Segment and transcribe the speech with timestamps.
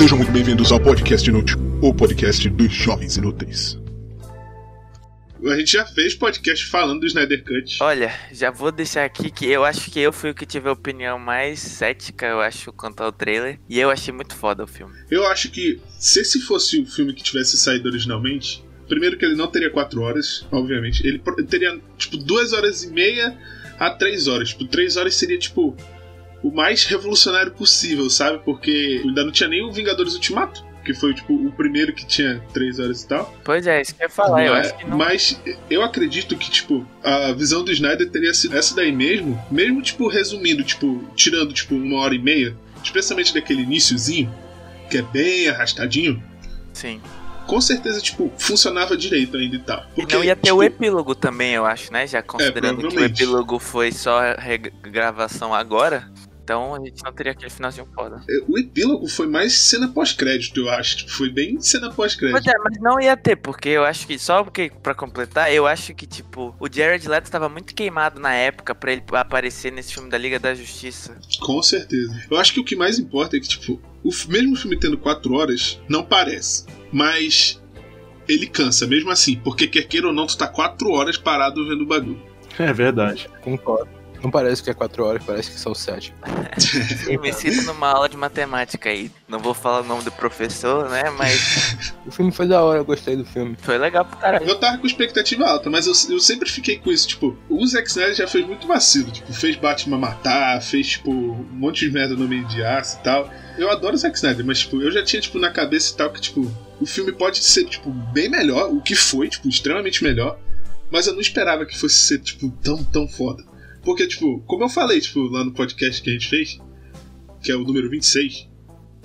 [0.00, 3.78] Sejam muito bem-vindos ao Podcast Inútil, o podcast dos jovens inúteis.
[5.44, 7.76] A gente já fez podcast falando do Snyder Cut.
[7.82, 10.72] Olha, já vou deixar aqui que eu acho que eu fui o que tive a
[10.72, 13.60] opinião mais cética, eu acho, quanto ao trailer.
[13.68, 14.94] E eu achei muito foda o filme.
[15.10, 19.36] Eu acho que se esse fosse o filme que tivesse saído originalmente, primeiro que ele
[19.36, 21.06] não teria quatro horas, obviamente.
[21.06, 23.36] Ele teria, tipo, duas horas e meia
[23.78, 24.48] a três horas.
[24.48, 25.76] Tipo, três horas seria, tipo,
[26.42, 28.38] o mais revolucionário possível, sabe?
[28.44, 30.68] Porque ainda não tinha nem o Vingadores Ultimato.
[30.82, 33.34] Que foi, tipo, o primeiro que tinha três horas e tal.
[33.44, 34.46] Pois é, isso que eu ia falar.
[34.46, 34.96] eu É, acho que não.
[34.96, 39.38] Mas eu acredito que, tipo, a visão do Snyder teria sido essa daí mesmo.
[39.50, 42.56] Mesmo, tipo, resumindo, tipo, tirando, tipo, uma hora e meia.
[42.82, 44.34] Especialmente daquele iníciozinho,
[44.90, 46.20] que é bem arrastadinho.
[46.72, 46.98] Sim.
[47.46, 49.84] Com certeza, tipo, funcionava direito ainda e tal.
[49.98, 52.06] E não ia ter tipo, o epílogo também, eu acho, né?
[52.06, 56.10] Já considerando que o epílogo foi só regravação agora.
[56.50, 58.20] Então a gente não teria aquele finalzinho foda.
[58.48, 60.96] O epílogo foi mais cena pós-crédito, eu acho.
[60.96, 62.50] Tipo, foi bem cena Pois pós-crédito.
[62.50, 65.94] é, mas não ia ter, porque eu acho que, só porque, pra completar, eu acho
[65.94, 70.10] que, tipo, o Jared Leto estava muito queimado na época pra ele aparecer nesse filme
[70.10, 71.16] da Liga da Justiça.
[71.40, 72.20] Com certeza.
[72.28, 75.34] Eu acho que o que mais importa é que, tipo, o mesmo filme tendo quatro
[75.34, 76.66] horas, não parece.
[76.92, 77.62] Mas
[78.26, 79.36] ele cansa, mesmo assim.
[79.36, 82.20] Porque quer queira ou não, tu tá quatro horas parado vendo o bagulho.
[82.58, 83.30] É verdade.
[83.40, 83.99] Concordo.
[84.22, 86.12] Não parece que é 4 horas, parece que são 7.
[87.08, 89.10] Eu me sinto numa aula de matemática aí.
[89.28, 91.10] Não vou falar o nome do professor, né?
[91.10, 91.76] Mas
[92.06, 93.56] O filme foi da hora, eu gostei do filme.
[93.60, 94.46] foi legal pro caralho.
[94.46, 97.08] Eu tava com expectativa alta, mas eu, eu sempre fiquei com isso.
[97.08, 99.10] Tipo, o Zack Snyder já fez muito vacilo.
[99.10, 103.04] Tipo, fez Batman matar, fez, tipo, um monte de merda no meio de aço e
[103.04, 103.30] tal.
[103.56, 106.10] Eu adoro o Zack Snyder, mas, tipo, eu já tinha, tipo, na cabeça e tal
[106.10, 110.38] que, tipo, o filme pode ser, tipo, bem melhor, o que foi, tipo, extremamente melhor.
[110.90, 113.44] Mas eu não esperava que fosse ser, tipo, tão, tão foda.
[113.82, 116.60] Porque, tipo, como eu falei, tipo, lá no podcast que a gente fez,
[117.42, 118.48] que é o número 26,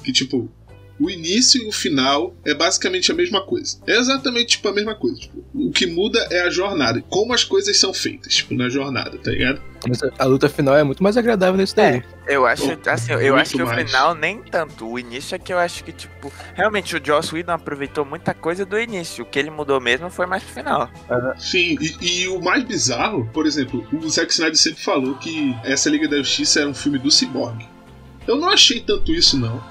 [0.04, 0.52] que, tipo,
[1.00, 3.78] o início e o final é basicamente a mesma coisa.
[3.86, 5.20] É exatamente, tipo, a mesma coisa.
[5.20, 9.18] Tipo, o que muda é a jornada, como as coisas são feitas, tipo, na jornada,
[9.18, 9.62] tá ligado?
[9.88, 12.02] Mas a- luta final é muito mais agradável nesse daí.
[12.26, 13.92] Eu acho, Oh, assim, eu muito acho que o mais.
[13.92, 14.88] final nem tanto.
[14.90, 18.66] O início é que eu acho que, tipo, realmente o Joss Whedon aproveitou muita coisa
[18.66, 19.24] do início.
[19.24, 20.90] O que ele mudou mesmo foi mais pro final.
[21.38, 25.88] Sim, e, e o mais bizarro, por exemplo, o Zack Snyder sempre falou que essa
[25.90, 27.64] Liga da Justiça era um filme do Cyborg.
[28.28, 29.62] Eu não achei tanto isso, não.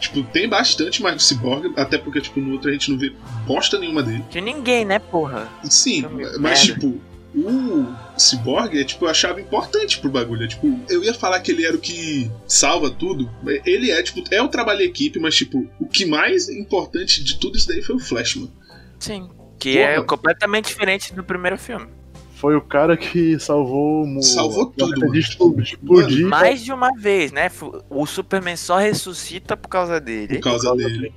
[0.00, 3.12] Tipo, tem bastante mais do Cyborg, até porque, tipo, no outro a gente não vê
[3.46, 4.24] bosta nenhuma dele.
[4.30, 5.48] De ninguém, né, porra?
[5.64, 6.02] Sim,
[6.38, 6.60] mas merda.
[6.60, 7.00] tipo,
[7.34, 10.44] o Cyborg é tipo, eu achava importante pro bagulho.
[10.44, 13.30] É, tipo, eu ia falar que ele era o que salva tudo.
[13.64, 17.58] Ele é, tipo, é o trabalho equipe, mas tipo, o que mais importante de tudo
[17.58, 18.52] isso daí foi o Flash, mano.
[18.98, 19.28] Sim.
[19.58, 20.06] Que é Porra.
[20.06, 21.88] completamente diferente do primeiro filme.
[22.36, 24.22] Foi o cara que salvou o.
[24.22, 26.26] Salvou tudo, de explodir.
[26.26, 27.50] Mais de uma vez, né?
[27.88, 30.34] O Superman só ressuscita por causa dele.
[30.34, 31.14] Por causa dele.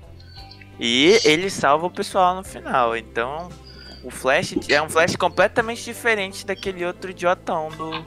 [0.79, 2.96] E ele salva o pessoal no final.
[2.96, 3.50] Então,
[4.02, 8.06] o Flash é um Flash completamente diferente daquele outro idiotão do,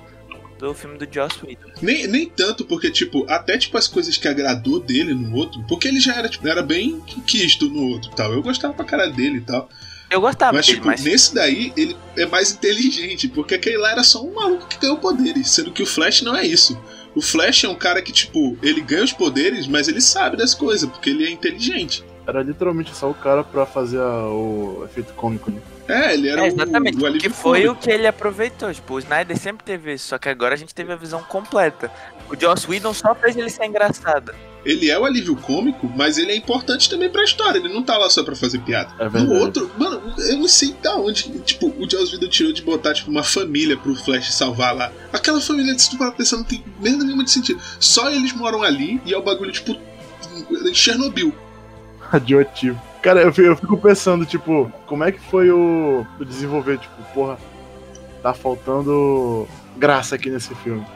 [0.59, 1.71] do filme do Joss Whedon.
[1.83, 5.87] Nem, nem tanto, porque, tipo, até tipo as coisas que agradou dele no outro, porque
[5.87, 8.33] ele já era, tipo, era bem quisto no outro e tal.
[8.33, 9.69] Eu gostava pra cara dele e tal.
[10.13, 13.93] Eu gostava Mas, dele, tipo, mas nesse daí, ele é mais inteligente, porque aquele lá
[13.93, 16.79] era só um maluco que ganhou poderes, sendo que o Flash não é isso.
[17.15, 20.55] O Flash é um cara que, tipo, ele ganha os poderes, mas ele sabe das
[20.55, 22.05] coisas, porque ele é inteligente.
[22.27, 25.61] Era literalmente só o cara pra fazer a- o efeito cômico, né?
[25.89, 26.97] É, ele era É, exatamente.
[27.03, 28.73] o, o que foi o que ele aproveitou.
[28.73, 31.91] Tipo, o Snyder sempre teve isso, só que agora a gente teve a visão completa.
[32.31, 34.33] O Joss Whedon só fez ele ser engraçado.
[34.65, 37.59] Ele é o alívio cômico, mas ele é importante também pra história.
[37.59, 38.93] Ele não tá lá só pra fazer piada.
[38.99, 42.63] É No outro, mano, eu não sei da onde, tipo, o Joss Whedon tirou de
[42.63, 44.93] botar, tipo, uma família pro Flash salvar lá.
[45.13, 47.61] Aquela família, se tu parar pensar, não tem merda nenhuma de sentido.
[47.81, 49.77] Só eles moram ali e é o bagulho, tipo,
[50.51, 51.35] em Chernobyl.
[51.99, 52.81] Radioativo.
[53.03, 57.37] Cara, eu fico, pensando, tipo, como é que foi o desenvolver, tipo, porra,
[58.23, 60.87] tá faltando graça aqui nesse filme.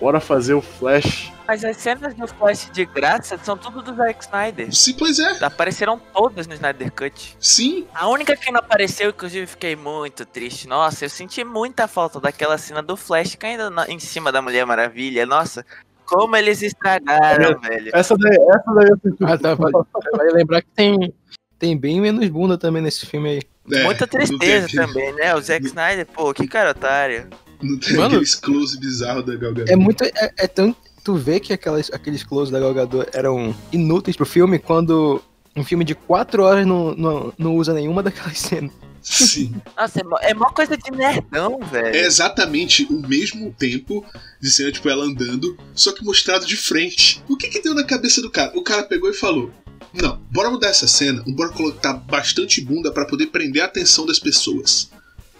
[0.00, 1.32] Bora fazer o Flash.
[1.46, 4.74] Mas as cenas do Flash de graça são tudo do Zack Snyder.
[4.74, 5.44] Sim, pois é.
[5.44, 7.36] Apareceram todas no Snyder Cut.
[7.38, 10.66] Sim, A única que não apareceu, inclusive, fiquei muito triste.
[10.66, 14.64] Nossa, eu senti muita falta daquela cena do Flash caindo na- em cima da Mulher
[14.64, 15.26] Maravilha.
[15.26, 15.64] Nossa,
[16.06, 17.90] como eles estragaram, velho.
[17.94, 19.24] Essa daí, essa daí eu senti.
[19.24, 19.70] Ah, tá, vai,
[20.16, 21.12] vai lembrar que tem,
[21.58, 23.42] tem bem menos bunda também nesse filme aí.
[23.72, 25.34] É, Muita tristeza também, né?
[25.34, 27.28] O Zack Snyder, pô, que cara otário.
[27.62, 29.72] Não tem Mano, aquele close bizarro da Gal Gadot.
[29.72, 30.04] É muito.
[30.04, 30.74] É, é tão.
[31.02, 35.22] Tu vê que aquelas, aqueles close da Gal Gadot eram inúteis pro filme quando
[35.56, 38.72] um filme de 4 horas não, não, não usa nenhuma daquelas cenas.
[39.04, 39.54] Sim.
[39.76, 41.94] Nossa, é mó, é mó coisa de nerdão, velho.
[41.94, 44.04] É exatamente o mesmo tempo
[44.40, 47.22] de cena, tipo, ela andando, só que mostrado de frente.
[47.28, 48.50] O que que deu na cabeça do cara?
[48.56, 49.50] O cara pegou e falou:
[49.92, 51.22] Não, bora mudar essa cena.
[51.26, 54.90] Bora colocar bastante bunda pra poder prender a atenção das pessoas.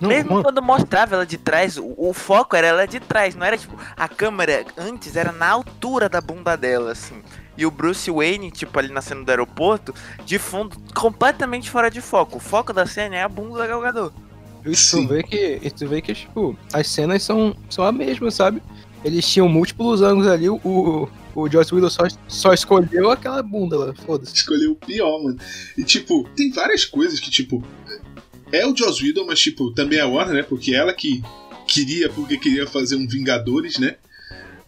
[0.04, 3.34] Não, Mesmo mano, quando mostrava ela de trás, o, o foco era ela de trás,
[3.34, 7.22] não era tipo, a câmera antes era na altura da bunda dela, assim.
[7.56, 9.94] E o Bruce Wayne, tipo, ali na cena do aeroporto,
[10.26, 12.36] de fundo, completamente fora de foco.
[12.36, 14.12] O foco da cena é a bunda da Galgador.
[14.66, 18.30] e tu vê que, e tu vê que, tipo, as cenas são, são a mesma,
[18.30, 18.62] sabe?
[19.04, 23.78] Eles tinham múltiplos ângulos ali, o, o, o Joss Whedon só, só escolheu aquela bunda
[23.78, 24.34] lá, foda-se.
[24.34, 25.38] Escolheu o pior, mano.
[25.78, 27.62] E, tipo, tem várias coisas que, tipo.
[28.54, 30.42] É o Joss Whedon, mas, tipo, também é a Warner, né?
[30.42, 31.22] Porque ela que
[31.66, 33.96] queria, porque queria fazer um Vingadores, né?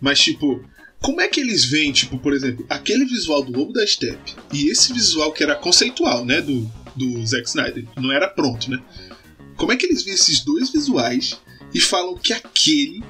[0.01, 0.63] Mas, tipo,
[1.01, 4.69] como é que eles veem, tipo, por exemplo, aquele visual do Lobo da Steppe e
[4.71, 6.41] esse visual que era conceitual, né?
[6.41, 8.83] Do, do Zack Snyder, não era pronto, né?
[9.57, 11.41] Como é que eles veem esses dois visuais
[11.73, 13.03] e falam que aquele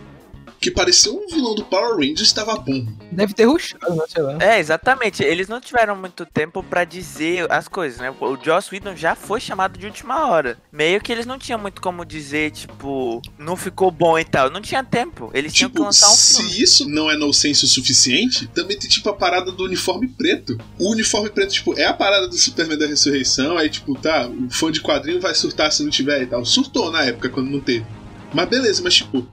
[0.60, 2.86] que pareceu um vilão do Power Rangers estava bom?
[3.12, 4.02] Deve ter ruxado, né?
[4.08, 4.38] Sei lá.
[4.40, 5.22] É, exatamente.
[5.22, 8.12] Eles não tiveram muito tempo pra dizer as coisas, né?
[8.20, 10.58] O Joss Whedon já foi chamado de última hora.
[10.72, 14.50] Meio que eles não tinham muito como dizer, tipo, não ficou bom e tal.
[14.50, 15.30] Não tinha tempo.
[15.34, 16.62] Eles tinham que Tipo, lançar um se filme.
[16.62, 20.56] isso não é no senso o suficiente, também tem tipo a parada do uniforme preto.
[20.78, 24.48] O uniforme preto, tipo, é a parada do Superman da Ressurreição, aí tipo, tá, o
[24.50, 26.44] fã de quadrinho vai surtar se não tiver e tal.
[26.44, 27.84] Surtou na época quando não teve.
[28.32, 29.26] Mas beleza, mas tipo,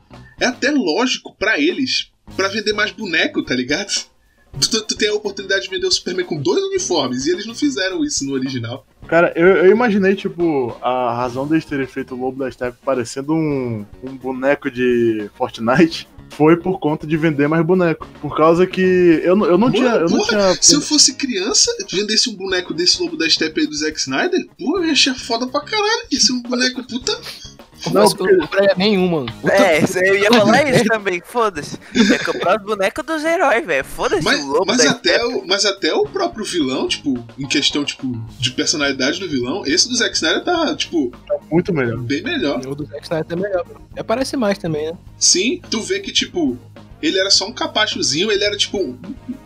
[0.44, 3.92] é até lógico pra eles, pra vender mais boneco, tá ligado?
[4.60, 7.56] Tu, tu tem a oportunidade de vender o Superman com dois uniformes, e eles não
[7.56, 8.86] fizeram isso no original.
[9.08, 13.34] Cara, eu, eu imaginei, tipo, a razão deles terem feito o Lobo da Steppe parecendo
[13.34, 16.08] um, um boneco de Fortnite
[16.38, 18.08] foi por conta de vender mais boneco.
[18.22, 18.82] Por causa que
[19.24, 19.90] eu, não- eu não tinha.
[19.96, 20.58] Eu não porra, tinha.
[20.62, 24.48] Se eu fosse criança, vendesse um boneco desse lobo da Steppe aí do Zack Snyder,
[24.58, 26.08] pô, eu ia achar foda pra caralho.
[26.12, 27.20] Ia ser um boneco puta.
[27.92, 29.32] Não, porque- não compraria nenhum, mano.
[29.42, 31.78] Puta É, eu ia falar isso também, foda-se.
[31.94, 33.84] Ia comprar os bonecos dos heróis, velho.
[33.84, 37.84] Foda-se Mas, o lobo mas, até o, mas até o próprio vilão, tipo, em questão,
[37.84, 38.08] tipo,
[38.40, 41.12] de personalidade do vilão, esse do Zack Snyder tá, tipo,
[41.52, 41.98] Muito melhor.
[42.00, 42.60] bem melhor.
[42.66, 43.66] O do Zack Snyder é melhor.
[43.96, 44.98] É, Aparece mais também, né?
[45.18, 46.58] Sim, tu vê que, tipo,
[47.02, 48.98] ele era só um capachozinho, ele era, tipo, um-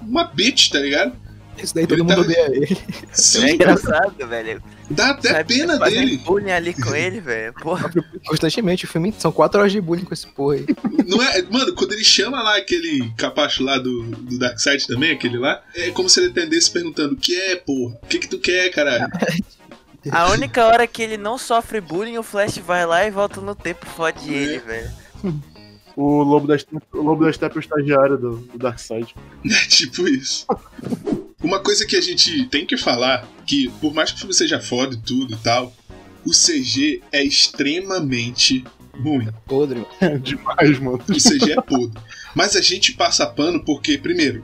[0.01, 1.13] uma bitch, tá ligado?
[1.57, 2.77] Esse daí todo Ele mundo tá- odeia ele.
[3.01, 4.61] É Sim, engraçado, velho.
[4.91, 6.17] dá até Sabe, pena dele.
[6.17, 7.53] bullying ali com ele, velho.
[7.53, 7.91] Porra.
[8.27, 10.65] Constantemente, o filme são quatro horas de bullying com esse porra aí.
[11.07, 15.37] Não é, mano, quando ele chama lá aquele capacho lá do, do Darkseid também, aquele
[15.37, 17.95] lá, é como se ele atendesse perguntando: o que é, porra?
[18.03, 19.07] O que que tu quer, caralho?
[20.11, 23.53] A única hora que ele não sofre bullying, o Flash vai lá e volta no
[23.53, 24.89] tempo fode ele, velho.
[25.97, 29.13] O Lobo da Steppe, o Lobo da Steppe é o estagiário do, do Darkseid.
[29.43, 30.45] É tipo isso.
[31.43, 34.59] Uma coisa que a gente tem que falar, que por mais que o filme seja
[34.59, 35.71] foda e tudo e tal,
[36.25, 38.63] o CG é extremamente
[38.99, 39.27] ruim.
[39.45, 39.87] Podre, mano.
[40.01, 40.99] É demais, mano.
[41.07, 42.01] O CG é podre.
[42.33, 44.43] Mas a gente passa pano porque, primeiro,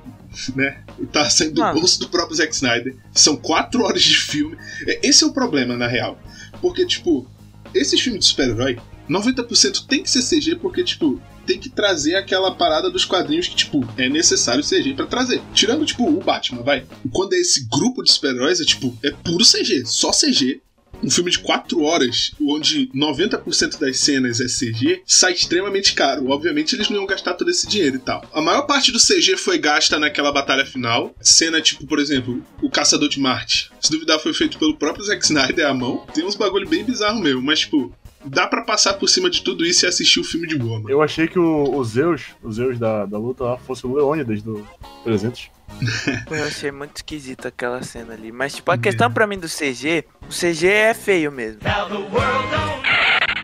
[0.55, 0.83] né?
[1.11, 2.95] Tá saindo do bolso do próprio Zack Snyder.
[3.11, 4.55] São quatro horas de filme.
[4.87, 6.19] É, Esse é o problema, na real.
[6.61, 7.27] Porque, tipo,
[7.73, 8.79] esses filmes de super-herói,
[9.09, 13.55] 90% tem que ser CG porque, tipo, tem que trazer aquela parada dos quadrinhos que,
[13.55, 15.41] tipo, é necessário CG pra trazer.
[15.53, 16.85] Tirando, tipo, o Batman, vai.
[17.11, 20.61] Quando é esse grupo de super-heróis, é tipo, é puro CG, só CG.
[21.03, 26.29] Um filme de 4 horas, onde 90% das cenas é CG, sai extremamente caro.
[26.29, 28.23] Obviamente eles não iam gastar todo esse dinheiro e tal.
[28.31, 31.13] A maior parte do CG foi gasta naquela batalha final.
[31.19, 33.69] Cena tipo, por exemplo, o Caçador de Marte.
[33.81, 36.05] Se duvidar, foi feito pelo próprio Zack Snyder à mão.
[36.13, 37.93] Tem uns bagulho bem bizarro mesmo, mas tipo,
[38.25, 40.89] dá pra passar por cima de tudo isso e assistir o filme de boa, mano.
[40.89, 44.41] Eu achei que o, o Zeus, o Zeus da, da luta lá, fosse o Leônidas
[44.41, 44.65] do
[45.03, 45.49] 300.
[46.27, 48.31] Pô, eu achei muito esquisito aquela cena ali.
[48.31, 51.59] Mas, tipo, a questão pra mim do CG, o CG é feio mesmo.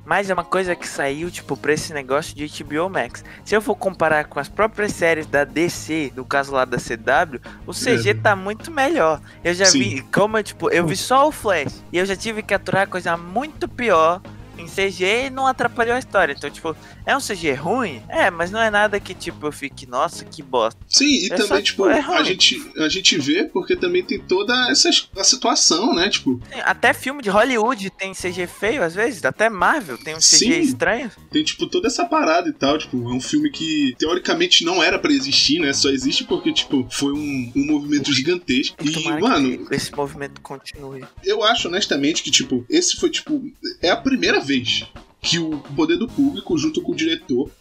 [0.05, 3.23] Mas é uma coisa que saiu, tipo, pra esse negócio de HBO Max.
[3.45, 7.39] Se eu for comparar com as próprias séries da DC, no caso lá da CW,
[7.67, 8.13] o CG É.
[8.15, 9.21] tá muito melhor.
[9.43, 9.79] Eu já Sim.
[9.79, 11.83] vi, como eu, tipo, eu vi só o Flash.
[11.93, 14.19] E eu já tive que aturar coisa muito pior
[14.59, 16.33] em CG e não atrapalhou a história.
[16.37, 16.75] Então, tipo,
[17.05, 18.01] é um CG ruim?
[18.09, 20.79] É, mas não é nada que, tipo, eu fique, nossa, que bosta.
[20.87, 24.03] Sim, e É também, só, tipo, tipo, é a, gente, a gente vê porque também
[24.03, 26.09] tem toda essa a situação, né?
[26.09, 30.37] Tipo, Até filme de Hollywood tem CG feio às vezes, até Marvel tem um CG
[30.37, 30.59] Sim.
[30.59, 31.11] estranho.
[31.31, 32.77] tem, tipo, toda essa parada e tal.
[32.77, 35.71] Tipo, é um filme que teoricamente não era pra existir, né?
[35.73, 38.75] Só existe porque, tipo, foi um, um movimento gigantesco.
[38.83, 41.03] E, Tomara mano, esse movimento continue.
[41.23, 43.41] eu acho honestamente que, tipo, esse foi, tipo,
[43.81, 44.83] é a primeira vez
[45.21, 47.51] que o poder do público, junto com o diretor,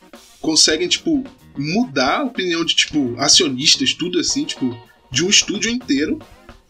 [0.41, 1.23] conseguem, tipo,
[1.57, 4.77] mudar a opinião de, tipo, acionistas, tudo assim, tipo,
[5.11, 6.19] de um estúdio inteiro.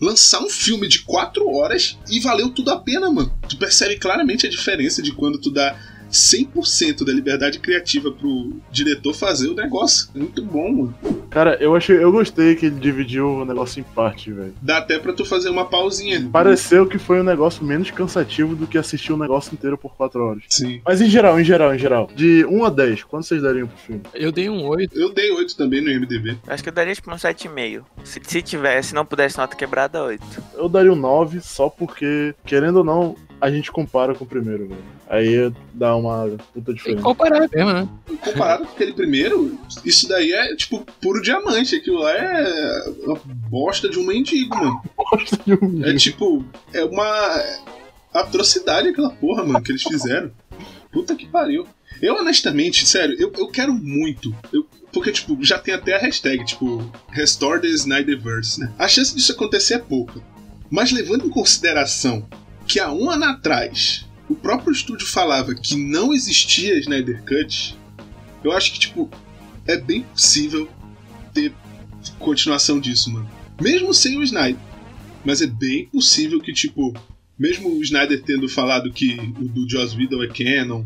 [0.01, 3.33] Lançar um filme de quatro horas e valeu tudo a pena, mano.
[3.49, 5.77] Tu percebe claramente a diferença de quando tu dá
[6.11, 10.09] 100% da liberdade criativa pro diretor fazer o negócio.
[10.15, 10.95] Muito bom, mano.
[11.31, 14.55] Cara, eu achei, eu gostei que ele dividiu o negócio em parte, velho.
[14.63, 16.29] Dá até pra tu fazer uma pausinha.
[16.33, 20.23] Pareceu que foi um negócio menos cansativo do que assistir o negócio inteiro por 4
[20.23, 20.43] horas.
[20.49, 20.81] Sim.
[20.85, 22.11] Mas em geral, em geral, em geral.
[22.15, 24.03] De 1 a 10, quanto vocês dariam pro filme?
[24.15, 24.99] Eu dei um 8.
[24.99, 26.39] Eu dei 8 também no MDB.
[26.47, 27.83] Acho que eu daria tipo um 7,5.
[28.05, 30.25] Se, se tivesse, se não pudesse nota quebrada, 8.
[30.55, 34.69] Eu daria um 9 só porque, querendo ou não, a gente compara com o primeiro,
[34.69, 34.83] velho.
[35.09, 37.03] Aí dá uma puta Tem que diferença.
[37.03, 37.89] comparar mesmo, né?
[38.23, 41.77] Comparado com aquele primeiro, isso daí é tipo puro diamante.
[41.77, 44.83] Aquilo lá é uma bosta de um mendigo, mano.
[44.97, 47.43] Gosto de um É tipo, é uma
[48.13, 50.31] atrocidade aquela porra, mano, que eles fizeram.
[50.93, 51.67] Puta que pariu.
[52.01, 54.35] Eu, honestamente, sério, eu, eu quero muito.
[54.53, 58.73] Eu, porque, tipo, já tem até a hashtag, tipo, Restore the Snyderverse, né?
[58.79, 60.21] A chance disso acontecer é pouca.
[60.71, 62.27] Mas levando em consideração
[62.69, 67.75] que há um ano atrás o próprio estúdio falava que não existia Snyder Cut,
[68.45, 69.11] eu acho que, tipo,
[69.67, 70.69] é bem possível
[71.33, 71.53] ter
[72.19, 73.29] continuação disso, mano.
[73.61, 74.61] Mesmo sem o Snyder.
[75.25, 76.95] Mas é bem possível que, tipo,
[77.39, 80.85] mesmo o Snyder tendo falado que o do Joss Whedon é canon,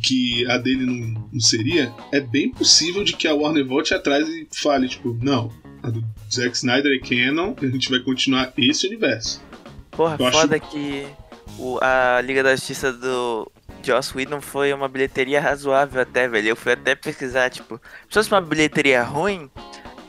[0.00, 4.28] que a dele não, não seria, é bem possível de que a Warner volte atrás
[4.28, 8.86] e fale, tipo, não, a do Zack Snyder é canon, a gente vai continuar esse
[8.86, 9.42] universo.
[9.92, 11.06] Porra, Eu acho- foda que
[11.58, 13.50] o, a Liga da Justiça do
[13.82, 16.48] Joss Whedon foi uma bilheteria razoável até, velho.
[16.48, 19.50] Eu fui até pesquisar, tipo, se fosse uma bilheteria ruim,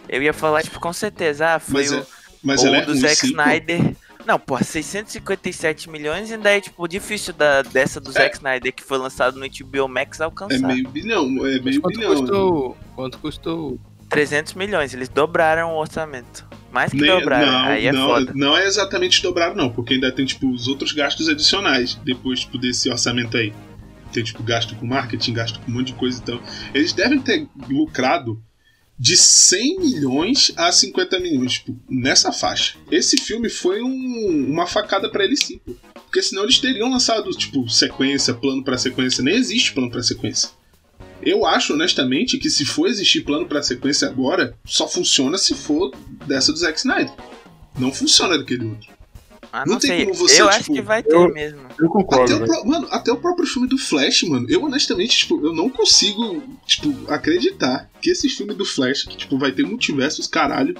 [0.09, 2.05] eu ia falar, tipo, com certeza, ah, foi Mas, o, é,
[2.43, 3.25] mas ela é do ruim, Zack.
[3.27, 3.95] Snyder.
[4.25, 8.97] Não, porra, 657 milhões ainda é, tipo, difícil da, dessa do Zack Snyder que foi
[8.97, 10.55] lançado no HBO Max alcançar.
[10.55, 12.15] É meio bilhão, é Mas meio quanto bilhão.
[12.15, 12.77] custou.
[12.95, 13.79] Quanto custou?
[14.07, 16.47] 300 milhões, eles dobraram o orçamento.
[16.73, 18.31] Mais que Nem- dobraram, não, aí é não, foda.
[18.35, 22.57] não é exatamente dobrado, não, porque ainda tem, tipo, os outros gastos adicionais depois, tipo,
[22.57, 23.53] desse orçamento aí.
[24.11, 26.41] Tem, tipo, gasto com marketing, gasto com um monte de coisa, então.
[26.73, 28.41] Eles devem ter lucrado
[28.97, 32.75] de 100 milhões a 50 milhões, tipo, nessa faixa.
[32.91, 35.59] Esse filme foi um- uma facada pra eles sim.
[35.93, 39.23] Porque senão eles teriam lançado, tipo, sequência, plano pra sequência.
[39.23, 40.49] Nem existe plano pra sequência.
[41.25, 45.91] Eu acho, honestamente, que se for existir plano pra sequência agora, só funciona se for
[46.27, 47.13] dessa do Zack Snyder.
[47.77, 48.93] Não funciona daquele outro.
[49.51, 50.05] Ah, não não tem sei.
[50.05, 51.59] como você, eu tipo, acho que vai ter eu- mesmo.
[51.79, 55.15] Eu concordo, Até o, pró- mano, até o próprio filme do Flash, mano, eu honestamente,
[55.15, 59.63] tipo, eu não consigo, tipo, acreditar que esse filme do Flash, que, tipo, vai ter
[59.63, 60.75] multiversos, caralho,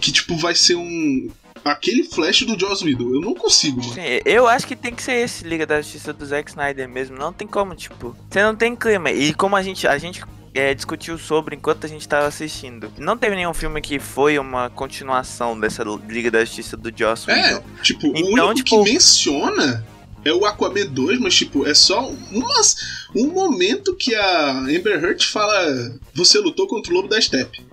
[0.00, 1.30] que, tipo, vai ser um...
[1.64, 3.14] Aquele Flash do Joss Whedon.
[3.14, 3.92] Eu não consigo, mano.
[3.94, 7.16] Sim, eu acho que tem que ser esse Liga da Justiça do Zack Snyder mesmo.
[7.18, 8.16] Não tem como, tipo.
[8.30, 9.10] Você não tem clima.
[9.10, 10.22] E como a gente, a gente
[10.54, 12.90] é, discutiu sobre enquanto a gente tava assistindo.
[12.98, 17.34] Não teve nenhum filme que foi uma continuação dessa Liga da Justiça do Joss É,
[17.54, 17.62] Whedon.
[17.82, 19.86] tipo, o Então, único tipo- que menciona
[20.24, 22.76] é o Aquaman 2, mas, tipo, é só umas,
[23.14, 27.64] um momento que a Amber Heard fala você lutou contra o Lobo da Steppe.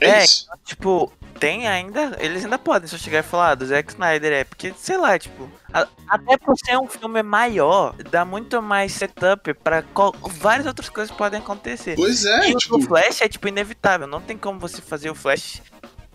[0.00, 0.46] É, É, isso.
[0.64, 2.16] Tipo, tem ainda.
[2.20, 4.44] Eles ainda podem só chegar e falar ah, do Zack Snyder, é.
[4.44, 5.50] Porque, sei lá, tipo.
[5.72, 10.88] a- até por ser um filme maior, dá muito mais setup pra qual- várias outras
[10.88, 11.96] coisas podem acontecer.
[11.96, 14.06] Pois é, E o tipo, do Flash é, tipo, inevitável.
[14.06, 15.62] Não tem como você fazer o Flash.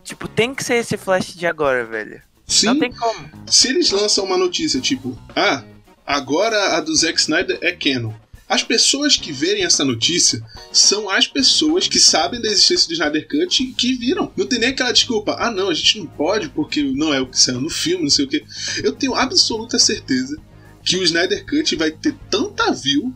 [0.04, 2.22] Tipo, tem que ser esse Flash de agora, velho.
[2.48, 3.28] sim, Não tem como.
[3.48, 5.64] se eles lançam uma notícia tipo, ah,
[6.06, 8.14] agora a do Zack Snyder é canon.
[8.48, 10.40] As pessoas que verem essa notícia
[10.72, 14.32] são as pessoas que sabem da existência do Snyder Cut e que viram.
[14.38, 17.28] Não tem nem aquela desculpa, ah não, a gente não pode porque não é o
[17.28, 18.46] que saiu no filme, não sei o que.
[18.84, 20.38] Eu tenho absoluta certeza
[20.84, 23.12] que o Snyder Cut vai ter tanta view,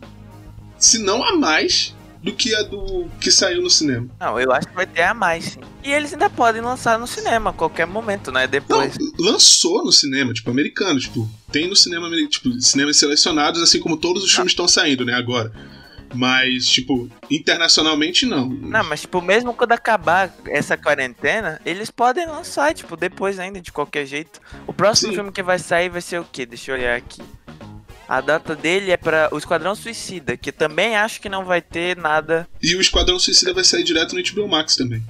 [0.76, 4.08] se não a mais, do que a do que saiu no cinema.
[4.20, 5.60] Não, eu acho que vai ter a mais, sim.
[5.82, 8.42] E eles ainda podem lançar no cinema a qualquer momento, né?
[8.42, 8.94] Não, Depois.
[9.18, 14.22] lançou no cinema, tipo, americano, tipo, tem no cinema, tipo, cinemas selecionados, assim como todos
[14.22, 15.52] os filmes estão saindo, né, agora.
[16.12, 18.48] Mas, tipo, internacionalmente não.
[18.48, 23.70] Não, mas tipo, mesmo quando acabar essa quarentena, eles podem lançar, tipo, depois ainda, de
[23.70, 24.40] qualquer jeito.
[24.66, 25.14] O próximo Sim.
[25.16, 26.44] filme que vai sair vai ser o quê?
[26.44, 27.22] Deixa eu olhar aqui.
[28.10, 31.96] A data dele é pra o Esquadrão Suicida, que também acho que não vai ter
[31.96, 32.48] nada.
[32.60, 35.00] E o Esquadrão Suicida vai sair direto no HBO Max também.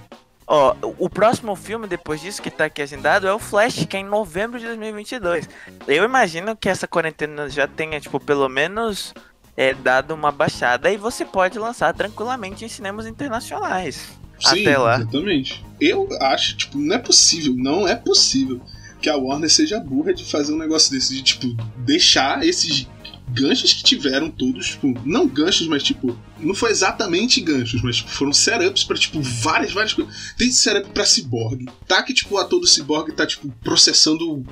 [0.47, 3.97] Ó, o- o próximo filme depois disso que tá aqui agendado é o Flash, que
[3.97, 5.49] é em novembro de 2022.
[5.89, 9.15] Eu imagino que essa quarentena já tenha, tipo, pelo menos
[9.57, 14.09] é, dado uma baixada e você pode lançar tranquilamente em cinemas internacionais.
[14.41, 14.97] Sim, Até lá.
[14.97, 15.65] exatamente.
[15.81, 18.61] Eu acho, tipo, não é possível, não é possível
[19.01, 21.47] que a Warner seja burra de fazer um negócio desse, de, tipo,
[21.79, 22.87] deixar esses
[23.33, 28.11] ganchos que tiveram todos, tipo, não ganchos, mas, tipo, não foi exatamente ganchos, mas, tipo,
[28.11, 30.35] foram setups pra, tipo, várias, várias coisas.
[30.37, 34.45] Tem setup pra Cyborg, tá que, tipo, o ator do Cyborg tá, tipo, processando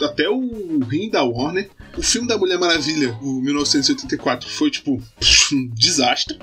[0.00, 1.70] até o rim da Warner.
[1.96, 5.02] O filme da Mulher Maravilha, o 1984, foi, tipo,
[5.52, 6.38] um desastre.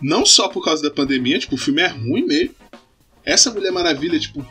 [0.00, 2.54] Não só por causa da pandemia, tipo, o filme é ruim mesmo.
[3.24, 4.46] Essa Mulher Maravilha, tipo,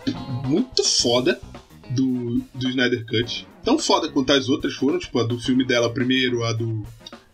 [0.45, 1.39] muito foda
[1.89, 3.47] do, do Snyder Cut.
[3.63, 6.85] Tão foda quanto as outras foram, tipo, a do filme dela primeiro, a do,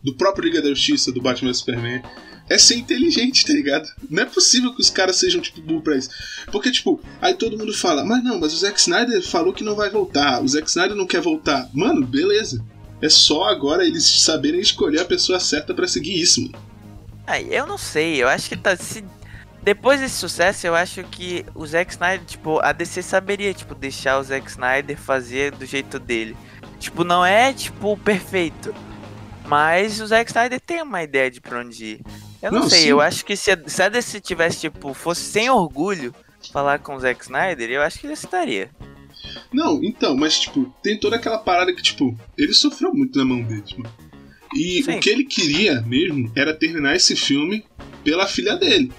[0.01, 2.01] do próprio Liga da Justiça, do Batman vs Superman.
[2.49, 3.87] É ser inteligente, tá ligado?
[4.09, 6.09] Não é possível que os caras sejam, tipo, burro pra isso.
[6.51, 9.75] Porque, tipo, aí todo mundo fala, mas não, mas o Zack Snyder falou que não
[9.75, 10.43] vai voltar.
[10.43, 11.69] O Zack Snyder não quer voltar.
[11.73, 12.63] Mano, beleza.
[13.01, 16.71] É só agora eles saberem escolher a pessoa certa para seguir isso, mano.
[17.25, 18.75] Ah, eu não sei, eu acho que tá.
[18.75, 19.03] Se...
[19.63, 24.17] Depois desse sucesso, eu acho que o Zack Snyder, tipo, a DC saberia, tipo, deixar
[24.19, 26.35] o Zack Snyder fazer do jeito dele.
[26.79, 28.73] Tipo, não é, tipo, perfeito.
[29.45, 32.01] Mas o Zack Snyder tem uma ideia de pra onde ir.
[32.41, 32.87] Eu não, Não, sei, sim.
[32.87, 36.13] eu acho que se a, se a DC tivesse, tipo, fosse sem orgulho
[36.51, 38.71] falar com o Zack Snyder, eu acho que ele aceitaria.
[39.53, 43.43] Não, então, mas, tipo, tem toda aquela parada que, tipo, ele sofreu muito na mão
[43.43, 43.93] deles, mano.
[44.55, 44.97] E Sim.
[44.97, 47.63] o que ele queria mesmo era terminar esse filme
[48.03, 48.91] pela filha dele,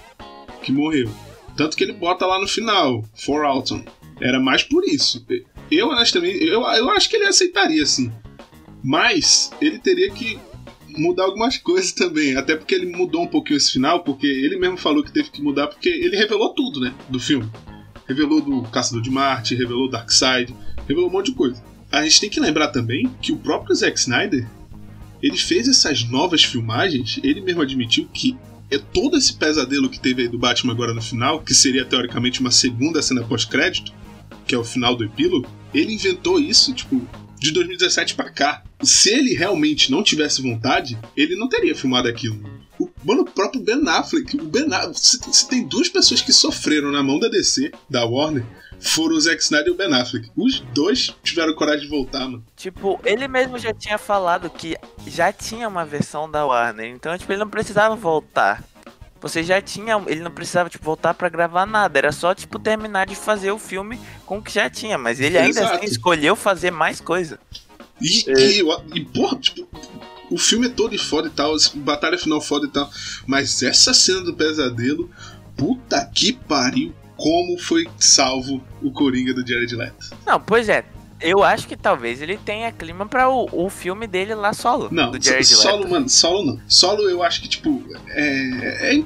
[0.63, 1.09] que morreu.
[1.55, 3.85] Tanto que ele bota lá no final, For Alton.
[4.19, 5.23] Era mais por isso.
[5.69, 8.11] Eu, honestamente, eu, eu acho que ele aceitaria, sim.
[8.83, 10.39] Mas ele teria que
[10.97, 12.35] mudar algumas coisas também.
[12.35, 15.41] Até porque ele mudou um pouquinho esse final, porque ele mesmo falou que teve que
[15.41, 16.93] mudar, porque ele revelou tudo, né?
[17.09, 17.49] Do filme.
[18.07, 20.53] Revelou do Caçador de Marte, revelou Darkseid,
[20.87, 21.63] revelou um monte de coisa.
[21.91, 24.47] A gente tem que lembrar também que o próprio Zack Snyder,
[25.21, 28.35] ele fez essas novas filmagens, ele mesmo admitiu que
[28.73, 32.39] é todo esse pesadelo que teve aí do Batman agora no final, que seria teoricamente
[32.39, 33.93] uma segunda cena pós-crédito,
[34.45, 37.01] que é o final do epílogo, ele inventou isso, tipo,
[37.39, 38.63] de 2017 pra cá.
[38.81, 42.41] Se ele realmente não tivesse vontade, ele não teria filmado aquilo.
[42.79, 46.33] O, mano, o próprio Ben Affleck, o Ben Affleck, se, se tem duas pessoas que
[46.33, 48.45] sofreram na mão da DC, da Warner,
[48.83, 50.29] foram o Zack Snyder e o Ben Affleck.
[50.35, 52.43] Os dois tiveram coragem de voltar, mano.
[52.55, 54.75] Tipo, ele mesmo já tinha falado que
[55.07, 58.63] já tinha uma versão da Warner, então, tipo, ele não precisava voltar.
[59.21, 63.07] Você já tinha, ele não precisava, tipo, voltar pra gravar nada, era só, tipo, terminar
[63.07, 65.75] de fazer o filme com o que já tinha, mas ele ainda Exato.
[65.77, 67.39] assim escolheu fazer mais coisa.
[68.01, 68.33] E, É.
[68.33, 68.63] e,
[68.95, 69.65] e, porra, tipo,
[70.29, 72.89] o filme é todo foda e tal, batalha final foda e tal,
[73.25, 75.09] mas essa cena do pesadelo,
[75.55, 80.09] puta que pariu, como foi salvo o Coringa do Jared Leto.
[80.25, 80.83] Não, pois é,
[81.21, 85.09] eu acho que talvez ele tenha clima pra o, o filme dele lá solo, Não,
[85.11, 85.89] do Jared solo, Leto.
[85.89, 86.59] mano, solo não.
[86.67, 89.03] Solo eu acho que, tipo, é, é